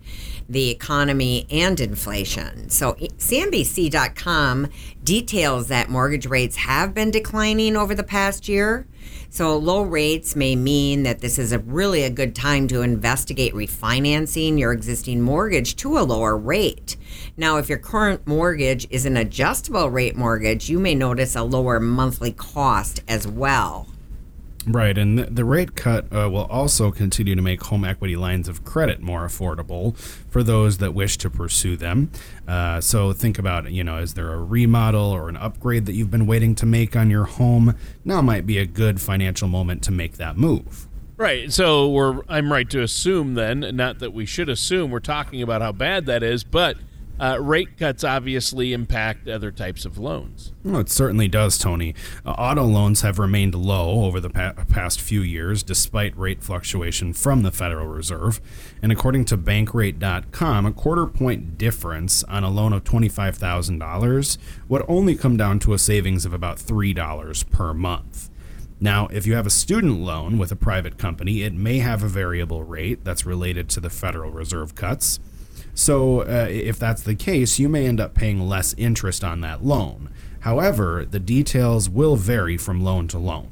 the 0.49 0.69
economy, 0.69 1.45
and 1.51 1.79
inflation. 1.79 2.69
So, 2.69 2.93
CNBC.com 2.93 4.67
details 5.03 5.67
that 5.67 5.89
mortgage 5.89 6.25
rates 6.25 6.57
have 6.57 6.93
been 6.93 7.11
declining 7.11 7.77
over 7.77 7.93
the 7.93 8.03
past 8.03 8.49
year. 8.49 8.87
So, 9.29 9.57
low 9.57 9.81
rates 9.81 10.35
may 10.35 10.55
mean 10.55 11.03
that 11.03 11.19
this 11.19 11.37
is 11.37 11.51
a 11.51 11.59
really 11.59 12.03
a 12.03 12.09
good 12.09 12.33
time 12.35 12.67
to 12.69 12.81
investigate 12.81 13.53
refinancing 13.53 14.57
your 14.57 14.71
existing 14.71 15.21
mortgage 15.21 15.75
to 15.77 15.97
a 15.97 16.01
lower 16.01 16.37
rate. 16.37 16.95
Now, 17.35 17.57
if 17.57 17.69
your 17.69 17.77
current 17.77 18.25
mortgage 18.25 18.87
is 18.89 19.05
an 19.05 19.17
adjustable 19.17 19.89
rate 19.89 20.15
mortgage, 20.15 20.69
you 20.69 20.79
may 20.79 20.95
notice 20.95 21.35
a 21.35 21.43
lower 21.43 21.79
monthly 21.79 22.31
cost 22.31 23.03
as 23.07 23.27
well. 23.27 23.87
Right, 24.69 24.97
and 24.97 25.19
the, 25.19 25.45
rate 25.45 25.75
cut 25.75 26.13
uh, 26.13 26.29
will 26.29 26.45
also 26.49 26.91
continue 26.91 27.35
to 27.35 27.41
make 27.41 27.63
home 27.63 27.85
equity 27.85 28.17
lines 28.17 28.49
of 28.49 28.65
credit 28.65 28.99
more 28.99 29.25
affordable 29.25 29.97
for 29.97 30.43
those 30.43 30.79
that 30.79 30.93
wish 30.93 31.17
to 31.19 31.29
pursue 31.29 31.77
them. 31.77 32.11
Uh, 32.45 32.81
so 32.81 33.13
think 33.13 33.39
about, 33.39 33.71
you 33.71 33.81
know, 33.81 33.97
is 33.99 34.15
there 34.15 34.33
a 34.33 34.43
remodel 34.43 35.09
or 35.09 35.29
an 35.29 35.37
upgrade 35.37 35.85
that 35.85 35.93
you've 35.93 36.11
been 36.11 36.27
waiting 36.27 36.53
to 36.55 36.65
make 36.65 36.97
on 36.97 37.09
your 37.09 37.23
home? 37.23 37.77
Now 38.03 38.21
might 38.21 38.45
be 38.45 38.57
a 38.57 38.65
good 38.65 38.99
financial 38.99 39.47
moment 39.47 39.83
to 39.83 39.91
make 39.91 40.17
that 40.17 40.35
move. 40.35 40.89
Right. 41.15 41.51
So 41.51 41.87
we're 41.87 42.21
I'm 42.27 42.51
right 42.51 42.69
to 42.69 42.81
assume 42.81 43.35
then, 43.35 43.61
not 43.73 43.99
that 43.99 44.11
we 44.11 44.25
should 44.25 44.49
assume 44.49 44.91
we're 44.91 44.99
talking 44.99 45.41
about 45.41 45.61
how 45.61 45.71
bad 45.71 46.05
that 46.07 46.23
is, 46.23 46.43
but 46.43 46.77
uh, 47.19 47.37
rate 47.41 47.77
cuts 47.77 48.03
obviously 48.03 48.73
impact 48.73 49.27
other 49.27 49.51
types 49.51 49.85
of 49.85 49.97
loans. 49.97 50.53
Well, 50.63 50.79
it 50.79 50.89
certainly 50.89 51.27
does, 51.27 51.57
Tony. 51.57 51.95
Uh, 52.25 52.31
auto 52.31 52.63
loans 52.63 53.01
have 53.01 53.19
remained 53.19 53.55
low 53.55 54.05
over 54.05 54.19
the 54.19 54.29
pa- 54.29 54.53
past 54.69 55.01
few 55.01 55.21
years, 55.21 55.63
despite 55.63 56.17
rate 56.17 56.43
fluctuation 56.43 57.13
from 57.13 57.43
the 57.43 57.51
Federal 57.51 57.87
Reserve. 57.87 58.41
And 58.81 58.91
according 58.91 59.25
to 59.25 59.37
Bankrate.com, 59.37 60.65
a 60.65 60.71
quarter 60.71 61.07
point 61.07 61.57
difference 61.57 62.23
on 62.25 62.43
a 62.43 62.49
loan 62.49 62.73
of 62.73 62.83
$25,000 62.83 64.37
would 64.67 64.83
only 64.87 65.15
come 65.15 65.37
down 65.37 65.59
to 65.59 65.73
a 65.73 65.77
savings 65.77 66.25
of 66.25 66.33
about 66.33 66.57
$3 66.57 67.49
per 67.49 67.73
month. 67.73 68.29
Now, 68.79 69.07
if 69.07 69.25
you 69.25 69.33
have 69.33 69.47
a 69.47 69.51
student 69.51 70.01
loan 70.01 70.37
with 70.37 70.51
a 70.51 70.55
private 70.55 70.99
company, 70.99 71.41
it 71.41 71.53
may 71.53 71.79
have 71.79 72.03
a 72.03 72.07
variable 72.07 72.63
rate 72.63 73.03
that's 73.03 73.25
related 73.25 73.69
to 73.69 73.79
the 73.79 73.89
Federal 73.89 74.29
Reserve 74.29 74.75
cuts. 74.75 75.19
So, 75.77 76.21
uh, 76.21 76.47
if 76.49 76.79
that's 76.79 77.03
the 77.03 77.13
case, 77.13 77.59
you 77.59 77.69
may 77.69 77.85
end 77.85 77.99
up 77.99 78.15
paying 78.15 78.41
less 78.41 78.73
interest 78.79 79.23
on 79.23 79.41
that 79.41 79.63
loan. 79.63 80.09
However, 80.39 81.05
the 81.05 81.19
details 81.19 81.87
will 81.87 82.15
vary 82.15 82.57
from 82.57 82.83
loan 82.83 83.07
to 83.09 83.19
loan. 83.19 83.49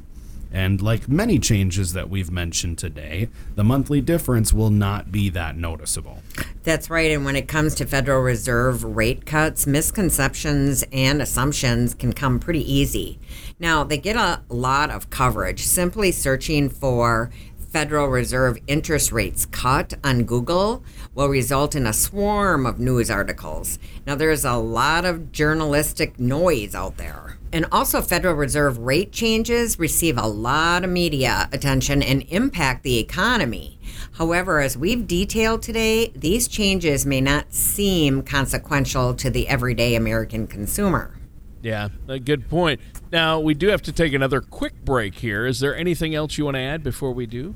And 0.52 0.82
like 0.82 1.08
many 1.08 1.38
changes 1.38 1.94
that 1.94 2.10
we've 2.10 2.32
mentioned 2.32 2.80
today, 2.80 3.30
the 3.56 3.64
monthly 3.64 4.02
difference 4.02 4.54
will 4.54 4.72
not 4.72 5.12
be 5.12 5.30
that 5.30 5.56
noticeable. 5.56 6.24
That's 6.64 6.90
right. 6.90 7.12
And 7.12 7.26
when 7.26 7.36
it 7.36 7.48
comes 7.48 7.76
to 7.76 7.86
Federal 7.86 8.22
Reserve 8.22 8.84
rate 8.84 9.28
cuts, 9.28 9.68
misconceptions 9.68 10.84
and 10.92 11.22
assumptions 11.22 11.94
can 11.94 12.12
come 12.12 12.40
pretty 12.40 12.72
easy. 12.72 13.20
Now, 13.60 13.84
they 13.84 13.98
get 13.98 14.16
a 14.16 14.42
lot 14.50 14.90
of 14.90 15.10
coverage. 15.12 15.64
Simply 15.64 16.12
searching 16.12 16.70
for 16.70 17.30
Federal 17.76 18.08
Reserve 18.08 18.58
interest 18.68 19.12
rates 19.12 19.46
cut 19.48 19.96
on 20.02 20.24
Google 20.24 20.82
will 21.14 21.28
result 21.28 21.76
in 21.76 21.86
a 21.86 21.92
swarm 21.92 22.66
of 22.66 22.80
news 22.80 23.12
articles. 23.12 23.80
Now, 24.08 24.16
there's 24.16 24.46
a 24.46 24.54
lot 24.54 25.04
of 25.04 25.34
journalistic 25.34 26.18
noise 26.18 26.74
out 26.74 26.96
there. 26.96 27.38
And 27.52 27.66
also, 27.74 28.02
Federal 28.02 28.36
Reserve 28.36 28.78
rate 28.78 29.12
changes 29.12 29.78
receive 29.78 30.18
a 30.18 30.26
lot 30.26 30.86
of 30.86 30.90
media 30.90 31.50
attention 31.52 32.02
and 32.02 32.24
impact 32.30 32.84
the 32.84 32.98
economy. 32.98 33.78
However, 34.14 34.62
as 34.62 34.78
we've 34.78 35.06
detailed 35.06 35.62
today, 35.62 36.14
these 36.16 36.48
changes 36.48 37.06
may 37.06 37.20
not 37.20 37.54
seem 37.54 38.24
consequential 38.24 39.14
to 39.16 39.30
the 39.30 39.50
everyday 39.50 39.96
American 39.96 40.48
consumer. 40.48 41.14
Yeah, 41.62 41.90
a 42.08 42.20
good 42.20 42.48
point. 42.48 42.80
Now, 43.12 43.42
we 43.42 43.54
do 43.54 43.68
have 43.68 43.82
to 43.82 43.92
take 43.92 44.14
another 44.14 44.40
quick 44.40 44.86
break 44.86 45.16
here. 45.16 45.46
Is 45.46 45.60
there 45.60 45.76
anything 45.76 46.16
else 46.16 46.38
you 46.38 46.46
want 46.46 46.56
to 46.56 46.62
add 46.62 46.82
before 46.82 47.12
we 47.12 47.26
do? 47.26 47.54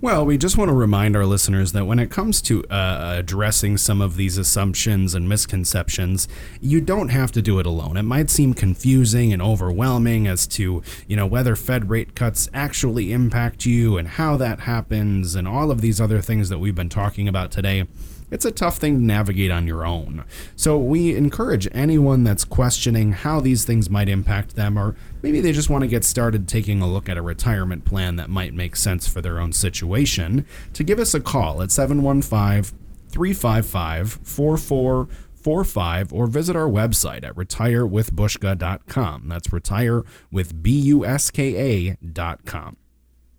Well, 0.00 0.24
we 0.24 0.38
just 0.38 0.56
want 0.56 0.68
to 0.68 0.74
remind 0.74 1.16
our 1.16 1.26
listeners 1.26 1.72
that 1.72 1.84
when 1.84 1.98
it 1.98 2.10
comes 2.10 2.40
to 2.42 2.64
uh, 2.64 3.16
addressing 3.18 3.76
some 3.78 4.00
of 4.00 4.16
these 4.16 4.38
assumptions 4.38 5.14
and 5.14 5.28
misconceptions, 5.28 6.28
you 6.60 6.80
don't 6.80 7.08
have 7.08 7.32
to 7.32 7.42
do 7.42 7.58
it 7.58 7.66
alone. 7.66 7.96
It 7.96 8.04
might 8.04 8.30
seem 8.30 8.54
confusing 8.54 9.32
and 9.32 9.42
overwhelming 9.42 10.26
as 10.28 10.46
to, 10.48 10.82
you 11.06 11.16
know, 11.16 11.26
whether 11.26 11.56
Fed 11.56 11.90
rate 11.90 12.14
cuts 12.14 12.48
actually 12.54 13.12
impact 13.12 13.66
you 13.66 13.98
and 13.98 14.06
how 14.06 14.36
that 14.36 14.60
happens 14.60 15.34
and 15.34 15.48
all 15.48 15.70
of 15.70 15.80
these 15.80 16.00
other 16.00 16.20
things 16.20 16.48
that 16.48 16.58
we've 16.58 16.74
been 16.74 16.88
talking 16.88 17.26
about 17.26 17.50
today 17.50 17.86
it's 18.30 18.44
a 18.44 18.50
tough 18.50 18.76
thing 18.76 18.98
to 18.98 19.02
navigate 19.02 19.50
on 19.50 19.66
your 19.66 19.86
own. 19.86 20.24
So 20.54 20.76
we 20.78 21.16
encourage 21.16 21.68
anyone 21.72 22.24
that's 22.24 22.44
questioning 22.44 23.12
how 23.12 23.40
these 23.40 23.64
things 23.64 23.88
might 23.88 24.08
impact 24.08 24.54
them, 24.54 24.78
or 24.78 24.96
maybe 25.22 25.40
they 25.40 25.52
just 25.52 25.70
want 25.70 25.82
to 25.82 25.88
get 25.88 26.04
started 26.04 26.48
taking 26.48 26.80
a 26.80 26.88
look 26.88 27.08
at 27.08 27.16
a 27.16 27.22
retirement 27.22 27.84
plan 27.84 28.16
that 28.16 28.30
might 28.30 28.54
make 28.54 28.76
sense 28.76 29.06
for 29.08 29.20
their 29.20 29.38
own 29.40 29.52
situation, 29.52 30.46
to 30.72 30.84
give 30.84 30.98
us 30.98 31.14
a 31.14 31.20
call 31.20 31.62
at 31.62 31.70
715 31.70 32.76
355 33.10 34.12
4445 34.22 36.12
or 36.12 36.26
visit 36.26 36.56
our 36.56 36.68
website 36.68 37.24
at 37.24 37.34
retirewithbuska.com. 37.34 39.28
That's 39.28 39.52
retire 39.52 40.04
with 40.30 40.62
B 40.62 40.78
U 40.80 41.04
S 41.06 41.30
K 41.30 41.96
A.com. 42.02 42.76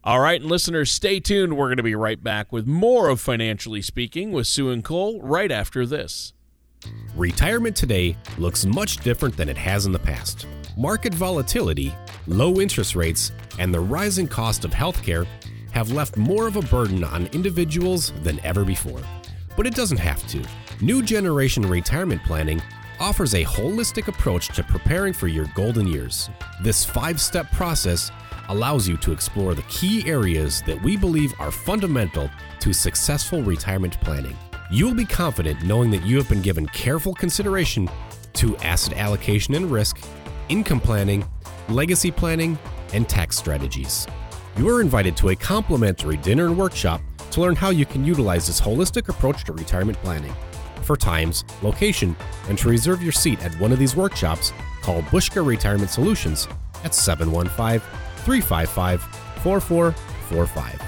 All 0.01 0.21
right, 0.21 0.39
and 0.39 0.49
listeners, 0.49 0.91
stay 0.91 1.19
tuned. 1.19 1.57
We're 1.57 1.67
going 1.67 1.77
to 1.77 1.83
be 1.83 1.93
right 1.93 2.23
back 2.23 2.53
with 2.53 2.65
more 2.65 3.09
of 3.09 3.19
Financially 3.19 3.81
Speaking 3.81 4.31
with 4.31 4.47
Sue 4.47 4.69
and 4.69 4.83
Cole 4.83 5.21
right 5.21 5.51
after 5.51 5.85
this. 5.85 6.33
Retirement 7.15 7.75
today 7.75 8.15
looks 8.37 8.65
much 8.65 8.97
different 8.97 9.35
than 9.35 9.49
it 9.49 9.57
has 9.57 9.85
in 9.85 9.91
the 9.91 9.99
past. 9.99 10.47
Market 10.77 11.13
volatility, 11.13 11.93
low 12.27 12.59
interest 12.61 12.95
rates, 12.95 13.31
and 13.57 13.73
the 13.73 13.79
rising 13.79 14.27
cost 14.27 14.63
of 14.65 14.71
healthcare 14.71 15.27
have 15.71 15.91
left 15.91 16.17
more 16.17 16.47
of 16.47 16.55
a 16.55 16.61
burden 16.61 17.03
on 17.03 17.27
individuals 17.27 18.13
than 18.23 18.39
ever 18.41 18.63
before. 18.63 19.01
But 19.55 19.67
it 19.67 19.75
doesn't 19.75 19.97
have 19.97 20.25
to. 20.27 20.43
New 20.81 21.03
Generation 21.03 21.63
Retirement 21.63 22.23
Planning 22.23 22.61
offers 22.99 23.33
a 23.33 23.43
holistic 23.43 24.07
approach 24.07 24.49
to 24.49 24.63
preparing 24.63 25.13
for 25.13 25.27
your 25.27 25.45
golden 25.55 25.87
years. 25.87 26.29
This 26.61 26.85
five 26.85 27.19
step 27.19 27.51
process 27.51 28.11
allows 28.49 28.87
you 28.87 28.97
to 28.97 29.11
explore 29.11 29.53
the 29.53 29.61
key 29.63 30.07
areas 30.09 30.63
that 30.65 30.81
we 30.81 30.97
believe 30.97 31.33
are 31.39 31.51
fundamental 31.51 32.29
to 32.59 32.73
successful 32.73 33.41
retirement 33.43 33.99
planning. 34.01 34.35
You 34.71 34.85
will 34.85 34.95
be 34.95 35.05
confident 35.05 35.63
knowing 35.63 35.91
that 35.91 36.05
you 36.05 36.17
have 36.17 36.29
been 36.29 36.41
given 36.41 36.67
careful 36.67 37.13
consideration 37.13 37.89
to 38.33 38.55
asset 38.57 38.97
allocation 38.97 39.55
and 39.55 39.71
risk, 39.71 39.97
income 40.49 40.79
planning, 40.79 41.25
legacy 41.69 42.11
planning, 42.11 42.57
and 42.93 43.07
tax 43.07 43.37
strategies. 43.37 44.07
You 44.57 44.69
are 44.69 44.81
invited 44.81 45.15
to 45.17 45.29
a 45.29 45.35
complimentary 45.35 46.17
dinner 46.17 46.47
and 46.47 46.57
workshop 46.57 47.01
to 47.31 47.41
learn 47.41 47.55
how 47.55 47.69
you 47.69 47.85
can 47.85 48.03
utilize 48.03 48.47
this 48.47 48.59
holistic 48.59 49.07
approach 49.07 49.43
to 49.45 49.53
retirement 49.53 49.97
planning. 49.99 50.33
For 50.81 50.97
times, 50.97 51.45
location, 51.61 52.15
and 52.49 52.57
to 52.57 52.69
reserve 52.69 53.01
your 53.01 53.11
seat 53.11 53.43
at 53.43 53.53
one 53.59 53.71
of 53.71 53.79
these 53.79 53.95
workshops, 53.95 54.51
call 54.81 55.01
Buska 55.03 55.45
Retirement 55.45 55.91
Solutions 55.91 56.47
at 56.83 56.95
715 56.95 57.79
355 58.25 59.01
4445. 59.43 60.81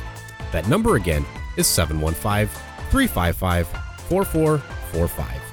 That 0.52 0.68
number 0.68 0.96
again 0.96 1.26
is 1.56 1.68
715 1.68 2.48
355 2.90 3.68
4445. 4.10 5.51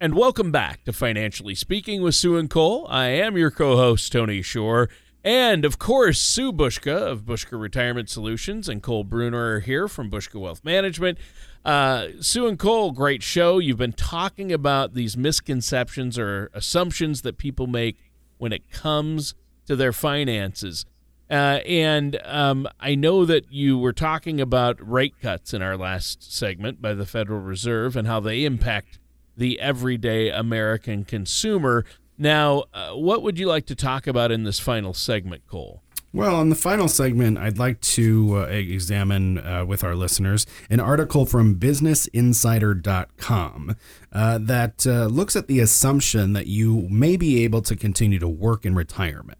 And 0.00 0.14
welcome 0.14 0.52
back 0.52 0.84
to 0.84 0.92
Financially 0.92 1.56
Speaking 1.56 2.02
with 2.02 2.14
Sue 2.14 2.36
and 2.36 2.48
Cole. 2.48 2.86
I 2.88 3.06
am 3.06 3.36
your 3.36 3.50
co 3.50 3.76
host, 3.76 4.12
Tony 4.12 4.42
Shore. 4.42 4.88
And 5.24 5.64
of 5.64 5.80
course, 5.80 6.20
Sue 6.20 6.52
Buska 6.52 6.92
of 6.96 7.22
Buska 7.22 7.60
Retirement 7.60 8.08
Solutions 8.08 8.68
and 8.68 8.80
Cole 8.80 9.02
Bruner 9.02 9.54
are 9.54 9.60
here 9.60 9.88
from 9.88 10.08
Buska 10.08 10.40
Wealth 10.40 10.62
Management. 10.62 11.18
Uh, 11.64 12.10
Sue 12.20 12.46
and 12.46 12.56
Cole, 12.56 12.92
great 12.92 13.24
show. 13.24 13.58
You've 13.58 13.78
been 13.78 13.92
talking 13.92 14.52
about 14.52 14.94
these 14.94 15.16
misconceptions 15.16 16.16
or 16.16 16.48
assumptions 16.54 17.22
that 17.22 17.36
people 17.36 17.66
make 17.66 17.96
when 18.36 18.52
it 18.52 18.70
comes 18.70 19.34
to 19.66 19.74
their 19.74 19.92
finances. 19.92 20.86
Uh, 21.28 21.58
and 21.66 22.20
um, 22.24 22.68
I 22.78 22.94
know 22.94 23.24
that 23.24 23.50
you 23.50 23.76
were 23.76 23.92
talking 23.92 24.40
about 24.40 24.78
rate 24.80 25.14
cuts 25.20 25.52
in 25.52 25.60
our 25.60 25.76
last 25.76 26.32
segment 26.32 26.80
by 26.80 26.94
the 26.94 27.04
Federal 27.04 27.40
Reserve 27.40 27.96
and 27.96 28.06
how 28.06 28.20
they 28.20 28.44
impact 28.44 29.00
the 29.38 29.58
everyday 29.60 30.30
American 30.30 31.04
consumer. 31.04 31.84
Now, 32.18 32.64
uh, 32.74 32.90
what 32.90 33.22
would 33.22 33.38
you 33.38 33.46
like 33.46 33.64
to 33.66 33.74
talk 33.74 34.06
about 34.06 34.32
in 34.32 34.44
this 34.44 34.58
final 34.58 34.92
segment, 34.92 35.46
Cole? 35.46 35.82
Well, 36.12 36.40
in 36.40 36.48
the 36.48 36.56
final 36.56 36.88
segment, 36.88 37.36
I'd 37.36 37.58
like 37.58 37.82
to 37.82 38.38
uh, 38.38 38.46
examine 38.46 39.36
uh, 39.38 39.66
with 39.66 39.84
our 39.84 39.94
listeners 39.94 40.46
an 40.70 40.80
article 40.80 41.26
from 41.26 41.56
BusinessInsider.com 41.56 43.76
uh, 44.12 44.38
that 44.38 44.86
uh, 44.86 45.04
looks 45.06 45.36
at 45.36 45.48
the 45.48 45.60
assumption 45.60 46.32
that 46.32 46.46
you 46.46 46.88
may 46.90 47.18
be 47.18 47.44
able 47.44 47.60
to 47.62 47.76
continue 47.76 48.18
to 48.18 48.28
work 48.28 48.64
in 48.64 48.74
retirement. 48.74 49.38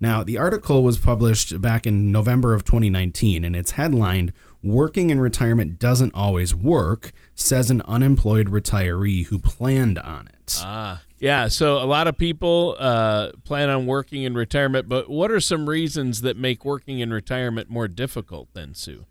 Now, 0.00 0.24
the 0.24 0.38
article 0.38 0.82
was 0.82 0.98
published 0.98 1.60
back 1.60 1.86
in 1.86 2.10
November 2.10 2.52
of 2.52 2.64
2019, 2.64 3.44
and 3.44 3.54
it's 3.54 3.70
headlined 3.72 4.32
Working 4.62 5.10
in 5.10 5.20
Retirement 5.20 5.78
Doesn't 5.78 6.14
Always 6.14 6.54
Work, 6.54 7.12
says 7.34 7.70
an 7.70 7.80
unemployed 7.82 8.48
retiree 8.48 9.26
who 9.26 9.38
planned 9.38 9.98
on 9.98 10.26
it. 10.28 10.60
Ah, 10.62 11.02
yeah. 11.18 11.48
So 11.48 11.78
a 11.78 11.86
lot 11.86 12.08
of 12.08 12.18
people 12.18 12.76
uh, 12.78 13.32
plan 13.44 13.70
on 13.70 13.86
working 13.86 14.24
in 14.24 14.34
retirement, 14.34 14.88
but 14.88 15.08
what 15.08 15.30
are 15.30 15.40
some 15.40 15.68
reasons 15.68 16.22
that 16.22 16.36
make 16.36 16.64
working 16.64 16.98
in 16.98 17.12
retirement 17.12 17.70
more 17.70 17.86
difficult 17.86 18.52
than 18.52 18.74
Sue? 18.74 19.06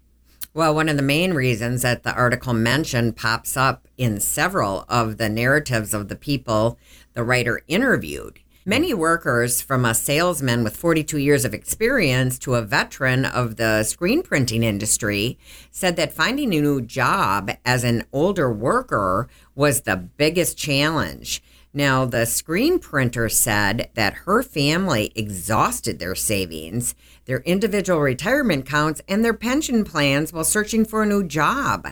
Well, 0.53 0.73
one 0.73 0.89
of 0.89 0.97
the 0.97 1.03
main 1.03 1.33
reasons 1.33 1.83
that 1.83 2.03
the 2.03 2.13
article 2.13 2.53
mentioned 2.53 3.15
pops 3.15 3.55
up 3.55 3.87
in 3.97 4.19
several 4.19 4.85
of 4.89 5.17
the 5.17 5.29
narratives 5.29 5.93
of 5.93 6.07
the 6.09 6.15
people 6.15 6.79
the 7.13 7.23
writer 7.23 7.61
interviewed. 7.67 8.39
Many 8.69 8.93
workers, 8.93 9.61
from 9.61 9.85
a 9.85 9.95
salesman 9.95 10.61
with 10.61 10.75
42 10.75 11.19
years 11.19 11.45
of 11.45 11.53
experience 11.53 12.37
to 12.39 12.55
a 12.55 12.61
veteran 12.61 13.23
of 13.23 13.55
the 13.55 13.83
screen 13.83 14.21
printing 14.21 14.61
industry, 14.61 15.39
said 15.71 15.95
that 15.95 16.11
finding 16.11 16.53
a 16.53 16.59
new 16.59 16.81
job 16.81 17.49
as 17.63 17.85
an 17.85 18.03
older 18.11 18.51
worker 18.51 19.29
was 19.55 19.83
the 19.83 19.95
biggest 19.95 20.57
challenge. 20.57 21.41
Now, 21.73 22.03
the 22.03 22.25
screen 22.25 22.77
printer 22.77 23.29
said 23.29 23.89
that 23.93 24.25
her 24.25 24.43
family 24.43 25.13
exhausted 25.15 25.99
their 25.99 26.15
savings, 26.15 26.93
their 27.23 27.39
individual 27.41 28.01
retirement 28.01 28.67
accounts, 28.67 29.01
and 29.07 29.23
their 29.23 29.33
pension 29.33 29.85
plans 29.85 30.33
while 30.33 30.43
searching 30.43 30.83
for 30.83 31.03
a 31.03 31.05
new 31.05 31.23
job. 31.23 31.87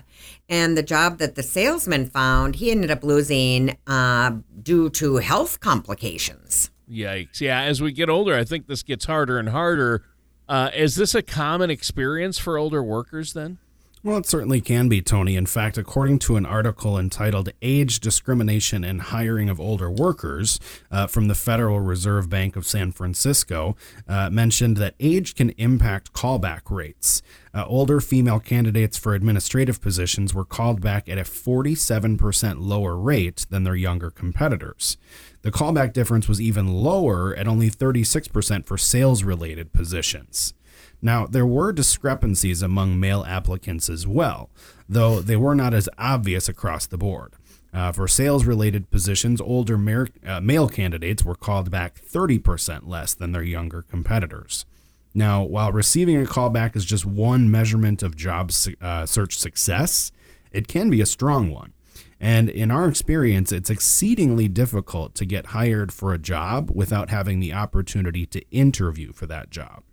And 0.47 0.77
the 0.77 0.83
job 0.83 1.17
that 1.17 1.35
the 1.35 1.43
salesman 1.43 2.07
found, 2.07 2.55
he 2.55 2.69
ended 2.71 2.91
up 2.91 3.03
losing 3.03 3.77
uh, 3.87 4.37
due 4.61 4.89
to 4.91 5.17
health 5.17 5.59
complications. 5.59 6.69
Yikes. 6.89 7.41
Yeah, 7.41 7.61
as 7.61 7.81
we 7.81 7.91
get 7.91 8.09
older, 8.09 8.35
I 8.35 8.43
think 8.43 8.67
this 8.67 8.83
gets 8.83 9.05
harder 9.05 9.39
and 9.39 9.49
harder. 9.49 10.03
Uh, 10.47 10.69
is 10.75 10.95
this 10.95 11.15
a 11.15 11.23
common 11.23 11.71
experience 11.71 12.37
for 12.37 12.57
older 12.57 12.83
workers 12.83 13.33
then? 13.33 13.57
Well, 14.05 14.17
it 14.17 14.27
certainly 14.27 14.61
can 14.61 14.87
be, 14.87 15.01
Tony. 15.01 15.35
In 15.35 15.47
fact, 15.47 15.79
according 15.79 16.19
to 16.19 16.35
an 16.35 16.45
article 16.45 16.95
entitled 16.95 17.49
Age 17.63 17.99
Discrimination 17.99 18.83
and 18.83 19.01
Hiring 19.01 19.49
of 19.49 19.59
Older 19.59 19.89
Workers 19.89 20.59
uh, 20.91 21.07
from 21.07 21.27
the 21.27 21.33
Federal 21.33 21.79
Reserve 21.79 22.29
Bank 22.29 22.55
of 22.55 22.67
San 22.67 22.91
Francisco, 22.91 23.75
uh, 24.07 24.29
mentioned 24.29 24.77
that 24.77 24.93
age 24.99 25.33
can 25.33 25.49
impact 25.57 26.13
callback 26.13 26.69
rates. 26.69 27.23
Uh, 27.51 27.65
older 27.65 27.99
female 27.99 28.39
candidates 28.39 28.95
for 28.95 29.15
administrative 29.15 29.81
positions 29.81 30.35
were 30.35 30.45
called 30.45 30.81
back 30.81 31.09
at 31.09 31.17
a 31.17 31.23
47% 31.23 32.57
lower 32.59 32.95
rate 32.95 33.47
than 33.49 33.63
their 33.63 33.75
younger 33.75 34.11
competitors. 34.11 34.97
The 35.41 35.51
callback 35.51 35.93
difference 35.93 36.27
was 36.27 36.39
even 36.39 36.67
lower 36.67 37.35
at 37.35 37.47
only 37.47 37.71
36% 37.71 38.67
for 38.67 38.77
sales 38.77 39.23
related 39.23 39.73
positions. 39.73 40.53
Now, 41.01 41.25
there 41.25 41.45
were 41.45 41.71
discrepancies 41.71 42.61
among 42.61 42.99
male 42.99 43.23
applicants 43.27 43.89
as 43.89 44.07
well, 44.07 44.49
though 44.87 45.19
they 45.19 45.35
were 45.35 45.55
not 45.55 45.73
as 45.73 45.89
obvious 45.97 46.49
across 46.49 46.87
the 46.87 46.97
board. 46.97 47.33
Uh, 47.73 47.91
for 47.91 48.07
sales 48.07 48.45
related 48.45 48.89
positions, 48.89 49.41
older 49.41 49.77
mer- 49.77 50.07
uh, 50.25 50.39
male 50.39 50.69
candidates 50.69 51.25
were 51.25 51.35
called 51.35 51.69
back 51.69 51.99
30% 52.01 52.87
less 52.87 53.13
than 53.13 53.33
their 53.33 53.43
younger 53.43 53.81
competitors. 53.81 54.65
Now, 55.13 55.43
while 55.43 55.71
receiving 55.71 56.21
a 56.21 56.25
callback 56.25 56.75
is 56.75 56.85
just 56.85 57.05
one 57.05 57.51
measurement 57.51 58.01
of 58.01 58.15
job 58.15 58.51
uh, 58.81 59.05
search 59.05 59.37
success, 59.37 60.11
it 60.51 60.67
can 60.67 60.89
be 60.89 61.01
a 61.01 61.05
strong 61.05 61.51
one. 61.51 61.73
And 62.19 62.49
in 62.49 62.71
our 62.71 62.87
experience, 62.87 63.51
it's 63.51 63.69
exceedingly 63.69 64.47
difficult 64.47 65.13
to 65.15 65.25
get 65.25 65.47
hired 65.47 65.91
for 65.91 66.13
a 66.13 66.17
job 66.17 66.71
without 66.73 67.09
having 67.09 67.39
the 67.39 67.53
opportunity 67.53 68.25
to 68.27 68.49
interview 68.51 69.11
for 69.11 69.25
that 69.27 69.49
job. 69.49 69.83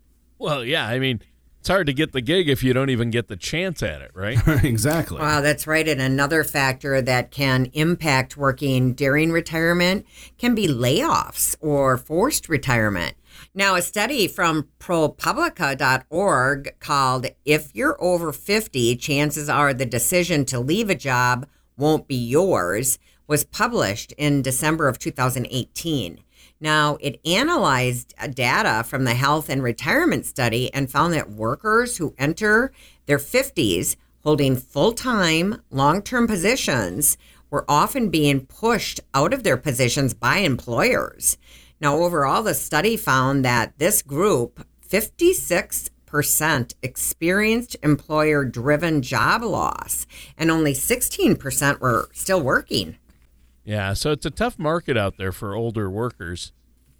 Well, 0.42 0.64
yeah, 0.64 0.88
I 0.88 0.98
mean, 0.98 1.20
It's 1.60 1.68
hard 1.68 1.86
to 1.86 1.92
get 1.92 2.10
the 2.10 2.20
gig 2.20 2.48
if 2.48 2.64
you 2.64 2.72
don't 2.72 2.90
even 2.90 3.12
get 3.12 3.28
the 3.28 3.36
chance 3.36 3.80
at 3.84 4.02
it, 4.02 4.10
right? 4.12 4.36
exactly. 4.64 5.20
Wow, 5.20 5.40
that's 5.40 5.68
right. 5.68 5.86
And 5.86 6.00
another 6.00 6.42
factor 6.42 7.00
that 7.00 7.30
can 7.30 7.66
impact 7.74 8.36
working 8.36 8.94
during 8.94 9.30
retirement 9.30 10.04
can 10.38 10.56
be 10.56 10.66
layoffs 10.66 11.54
or 11.60 11.96
forced 11.96 12.48
retirement. 12.48 13.14
Now, 13.54 13.76
a 13.76 13.82
study 13.82 14.26
from 14.26 14.66
ProPublica.org 14.80 16.74
called 16.80 17.26
If 17.44 17.70
You're 17.72 18.02
Over 18.02 18.32
50, 18.32 18.96
Chances 18.96 19.48
Are 19.48 19.72
the 19.72 19.86
Decision 19.86 20.44
to 20.46 20.58
Leave 20.58 20.90
a 20.90 20.96
Job 20.96 21.46
Won't 21.76 22.08
Be 22.08 22.16
Yours 22.16 22.98
was 23.28 23.44
published 23.44 24.10
in 24.18 24.42
December 24.42 24.88
of 24.88 24.98
2018. 24.98 26.18
Now, 26.62 26.96
it 27.00 27.20
analyzed 27.26 28.14
uh, 28.20 28.28
data 28.28 28.84
from 28.84 29.02
the 29.02 29.14
health 29.14 29.48
and 29.48 29.64
retirement 29.64 30.26
study 30.26 30.72
and 30.72 30.88
found 30.88 31.12
that 31.12 31.28
workers 31.28 31.96
who 31.96 32.14
enter 32.16 32.70
their 33.06 33.18
50s 33.18 33.96
holding 34.22 34.54
full 34.54 34.92
time, 34.92 35.60
long 35.72 36.02
term 36.02 36.28
positions 36.28 37.18
were 37.50 37.64
often 37.68 38.10
being 38.10 38.46
pushed 38.46 39.00
out 39.12 39.34
of 39.34 39.42
their 39.42 39.56
positions 39.56 40.14
by 40.14 40.36
employers. 40.36 41.36
Now, 41.80 41.96
overall, 41.96 42.44
the 42.44 42.54
study 42.54 42.96
found 42.96 43.44
that 43.44 43.76
this 43.78 44.00
group, 44.00 44.64
56%, 44.88 46.74
experienced 46.80 47.76
employer 47.82 48.44
driven 48.44 49.02
job 49.02 49.42
loss, 49.42 50.06
and 50.38 50.48
only 50.48 50.74
16% 50.74 51.80
were 51.80 52.08
still 52.12 52.40
working. 52.40 52.98
Yeah, 53.64 53.92
so 53.92 54.10
it's 54.10 54.26
a 54.26 54.30
tough 54.30 54.58
market 54.58 54.96
out 54.96 55.18
there 55.18 55.32
for 55.32 55.54
older 55.54 55.88
workers. 55.88 56.52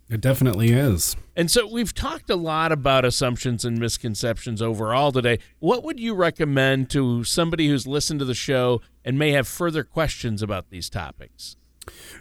It 0.09 0.21
definitely 0.21 0.73
is. 0.73 1.17
And 1.35 1.51
so 1.51 1.67
we've 1.67 1.95
talked 1.95 2.29
a 2.29 2.37
lot 2.37 2.71
about 2.71 3.05
assumptions 3.05 3.65
and 3.65 3.79
misconceptions 3.79 4.61
overall 4.61 5.11
today. 5.11 5.39
What 5.59 5.83
would 5.85 5.99
you 5.99 6.15
recommend 6.15 6.91
to 6.91 7.25
somebody 7.25 7.69
who's 7.69 7.87
listened 7.87 8.21
to 8.21 8.27
the 8.27 8.35
show 8.35 8.83
and 9.05 9.19
may 9.19 9.33
have 9.33 9.49
further 9.49 9.85
questions 9.85 10.43
about 10.43 10.69
these 10.69 10.91
topics? 10.91 11.57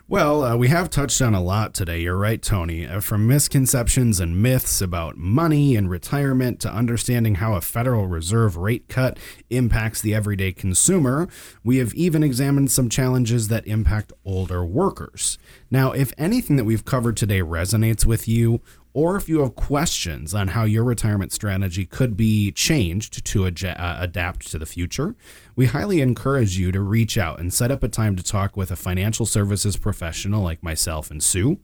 Well, 0.08 0.44
uh, 0.44 0.58
we 0.58 0.68
have 0.68 0.90
touched 0.90 1.22
on 1.22 1.34
a 1.34 1.42
lot 1.42 1.74
today. 1.74 2.02
You're 2.02 2.18
right, 2.18 2.42
Tony. 2.42 2.86
Uh, 2.86 3.00
from 3.00 3.28
misconceptions 3.28 4.20
and 4.20 4.42
myths 4.42 4.82
about 4.82 5.16
money 5.16 5.76
and 5.76 5.90
retirement 5.90 6.60
to 6.62 6.70
understanding 6.70 7.36
how 7.36 7.54
a 7.54 7.62
Federal 7.62 8.08
Reserve 8.08 8.58
rate 8.58 8.90
cut 8.90 9.18
impacts 9.50 10.02
the 10.02 10.14
everyday 10.14 10.52
consumer, 10.52 11.30
we 11.64 11.78
have 11.78 11.94
even 11.94 12.24
examined 12.24 12.72
some 12.72 12.90
challenges 12.90 13.48
that 13.48 13.66
impact 13.68 14.12
older 14.26 14.66
workers. 14.66 15.38
Now, 15.70 15.92
if 15.92 16.12
anything 16.18 16.58
that 16.58 16.66
we've 16.66 16.84
covered 16.84 17.16
today 17.16 17.40
resonates 17.42 18.06
with 18.06 18.28
you, 18.28 18.62
or 18.94 19.16
if 19.16 19.30
you 19.30 19.40
have 19.40 19.56
questions 19.56 20.34
on 20.34 20.50
how 20.50 20.66
your 20.66 20.84
retirement 20.84 21.32
strategy 21.32 21.86
could 21.86 22.18
be 22.18 22.52
changed 22.52 23.24
to 23.24 23.48
ad- 23.48 23.64
uh, 23.64 23.98
adapt 24.00 24.52
to 24.52 24.60
the 24.60 24.66
future, 24.66 25.16
we 25.62 25.68
highly 25.68 26.02
encourage 26.02 26.58
you 26.58 26.72
to 26.72 26.82
reach 26.82 27.20
out 27.20 27.40
and 27.40 27.54
set 27.54 27.70
up 27.70 27.84
a 27.84 27.88
time 27.88 28.16
to 28.16 28.24
talk 28.24 28.58
with 28.58 28.72
a 28.72 28.76
financial 28.76 29.28
services 29.28 29.78
professional 29.78 30.42
like 30.42 30.64
myself 30.64 31.12
and 31.12 31.22
Sue. 31.22 31.60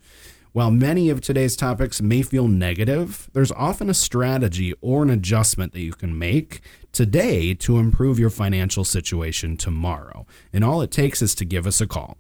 While 0.54 0.70
many 0.70 1.10
of 1.10 1.20
today's 1.20 1.56
topics 1.56 2.00
may 2.00 2.22
feel 2.22 2.48
negative, 2.48 3.28
there's 3.34 3.52
often 3.54 3.90
a 3.90 3.96
strategy 3.96 4.76
or 4.82 5.02
an 5.02 5.10
adjustment 5.10 5.74
that 5.74 5.80
you 5.80 5.94
can 5.94 6.16
make 6.16 6.62
today 6.92 7.56
to 7.56 7.80
improve 7.80 8.20
your 8.20 8.30
financial 8.30 8.84
situation 8.84 9.58
tomorrow. 9.58 10.28
And 10.54 10.64
all 10.64 10.84
it 10.84 10.92
takes 10.92 11.24
is 11.24 11.34
to 11.34 11.44
give 11.44 11.66
us 11.66 11.82
a 11.82 11.88
call. 11.88 12.18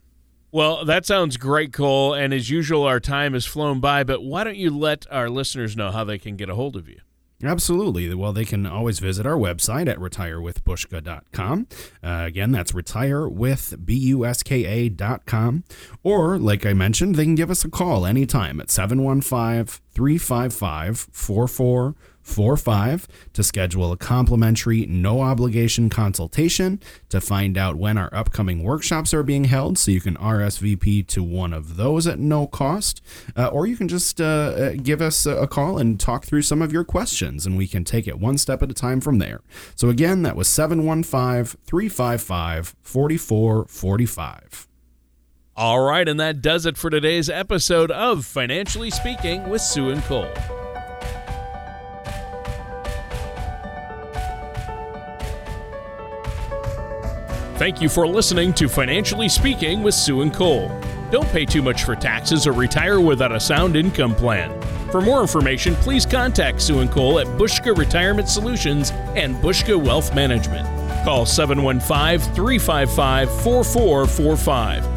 Well, 0.52 0.84
that 0.84 1.06
sounds 1.06 1.38
great, 1.38 1.74
Cole. 1.74 2.16
And 2.16 2.34
as 2.34 2.50
usual, 2.50 2.86
our 2.86 3.00
time 3.00 3.34
has 3.34 3.46
flown 3.46 3.80
by, 3.80 4.04
but 4.04 4.24
why 4.24 4.44
don't 4.44 4.58
you 4.58 4.76
let 4.76 5.06
our 5.12 5.30
listeners 5.30 5.78
know 5.78 5.92
how 5.92 6.04
they 6.04 6.18
can 6.18 6.38
get 6.38 6.50
a 6.50 6.56
hold 6.56 6.76
of 6.76 6.90
you? 6.90 7.02
Absolutely. 7.43 8.12
Well, 8.15 8.34
they 8.34 8.45
can 8.45 8.65
always 8.65 8.97
visit 8.97 9.28
our 9.28 9.38
website 9.38 9.88
at 9.88 10.00
retirewithbuska.com. 10.00 11.67
Uh, 12.04 12.23
again, 12.26 12.52
that's 12.52 12.71
retirewithbuska.com. 12.71 15.63
Or, 16.04 16.39
like 16.39 16.65
I 16.65 16.73
mentioned, 16.73 17.13
they 17.15 17.26
can 17.26 17.36
give 17.36 17.52
us 17.52 17.63
a 17.63 17.69
call 17.69 18.08
anytime 18.08 18.60
at 18.60 18.71
715 18.71 19.84
355 19.97 21.10
4445 21.12 23.07
to 23.33 23.43
schedule 23.43 23.91
a 23.91 23.97
complimentary, 23.97 24.86
no 24.86 25.21
obligation 25.21 25.89
consultation 25.89 26.79
to 27.10 27.19
find 27.19 27.57
out 27.57 27.77
when 27.77 27.97
our 27.97 28.13
upcoming 28.13 28.62
workshops 28.62 29.12
are 29.12 29.23
being 29.23 29.45
held 29.45 29.79
so 29.79 29.89
you 29.89 29.99
can 29.99 30.15
RSVP 30.17 31.07
to 31.07 31.23
one 31.23 31.51
of 31.51 31.77
those 31.77 32.05
at 32.05 32.19
no 32.19 32.45
cost. 32.45 33.01
Uh, 33.36 33.47
or 33.47 33.65
you 33.65 33.75
can 33.75 33.88
just 33.88 34.21
uh, 34.21 34.23
uh 34.23 34.73
give 34.73 35.01
us 35.01 35.25
a 35.25 35.47
call 35.47 35.79
and 35.79 35.99
talk 35.99 36.25
through 36.25 36.43
some 36.43 36.62
of 36.62 36.71
your 36.71 36.83
questions 36.83 37.47
and 37.47 37.57
we 37.57 37.65
can 37.67 37.83
take 37.83 38.07
it 38.07 38.19
one 38.19 38.38
step 38.38 38.62
at 38.62 38.69
a 38.69 38.75
time 38.75 39.01
from 39.01 39.17
there. 39.17 39.41
So, 39.73 39.89
again, 39.89 40.21
that 40.21 40.36
was 40.36 40.47
715 40.47 41.57
355 41.65 42.75
4445. 42.83 44.66
All 45.58 45.80
right, 45.80 46.08
and 46.08 46.20
that 46.20 46.43
does 46.43 46.67
it 46.67 46.78
for 46.78 46.91
today's 46.91 47.32
episode 47.32 47.89
of 47.89 48.28
Financially 48.28 48.91
Speaking 48.91 49.50
with 49.50 49.60
Sue 49.60 49.89
and 49.89 50.04
Cole. 50.04 50.32
Thank 57.58 57.82
you 57.82 57.89
for 57.89 58.08
listening 58.08 58.54
to 58.54 58.70
Financially 58.70 59.28
Speaking 59.28 59.82
with 59.82 59.96
Sue 59.96 60.22
and 60.22 60.32
Cole. 60.32 60.70
Don't 61.10 61.28
pay 61.30 61.43
too 61.43 61.63
much 61.63 61.86
for 61.86 61.96
taxes 61.96 62.46
or 62.46 62.52
retire 62.52 63.02
without 63.02 63.32
a 63.32 63.39
sound 63.39 63.76
income 63.76 64.13
plan. 64.13 64.62
For 64.91 65.02
more 65.02 65.22
information, 65.22 65.74
please 65.78 66.06
contact 66.06 66.62
Sue 66.62 66.82
and 66.82 66.91
Cole 66.91 67.17
at 67.17 67.26
Buska 67.26 67.76
Retirement 67.76 68.30
Solutions 68.30 68.91
and 69.15 69.36
Buska 69.38 69.76
Wealth 69.76 70.13
Management. 70.13 70.67
Call 71.04 71.26
715 71.26 72.20
355 72.36 73.41
4445 73.41 74.96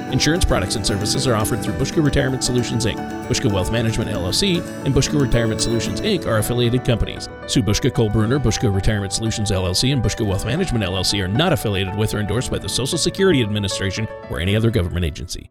Insurance 0.11 0.43
products 0.43 0.75
and 0.75 0.85
services 0.85 1.25
are 1.25 1.35
offered 1.35 1.63
through 1.63 1.75
Buska 1.75 2.03
Retirement 2.03 2.43
Solutions, 2.43 2.85
Inc. 2.85 2.97
Buska 3.27 3.51
Wealth 3.51 3.71
Management, 3.71 4.11
LLC, 4.11 4.57
and 4.85 4.93
Buska 4.93 5.19
Retirement 5.19 5.61
Solutions, 5.61 6.01
Inc. 6.01 6.25
are 6.25 6.39
affiliated 6.39 6.83
companies. 6.83 7.29
Sue 7.47 7.63
Buska, 7.63 7.93
Cole 7.93 8.09
Bruner, 8.09 8.37
Buska 8.37 8.73
Retirement 8.73 9.13
Solutions 9.13 9.51
LLC, 9.51 9.93
and 9.93 10.03
Buska 10.03 10.27
Wealth 10.27 10.45
Management 10.45 10.83
LLC 10.83 11.23
are 11.23 11.29
not 11.29 11.53
affiliated 11.53 11.95
with 11.95 12.13
or 12.13 12.19
endorsed 12.19 12.51
by 12.51 12.57
the 12.57 12.67
Social 12.67 12.97
Security 12.97 13.41
Administration 13.41 14.05
or 14.29 14.41
any 14.41 14.53
other 14.53 14.69
government 14.69 15.05
agency. 15.05 15.49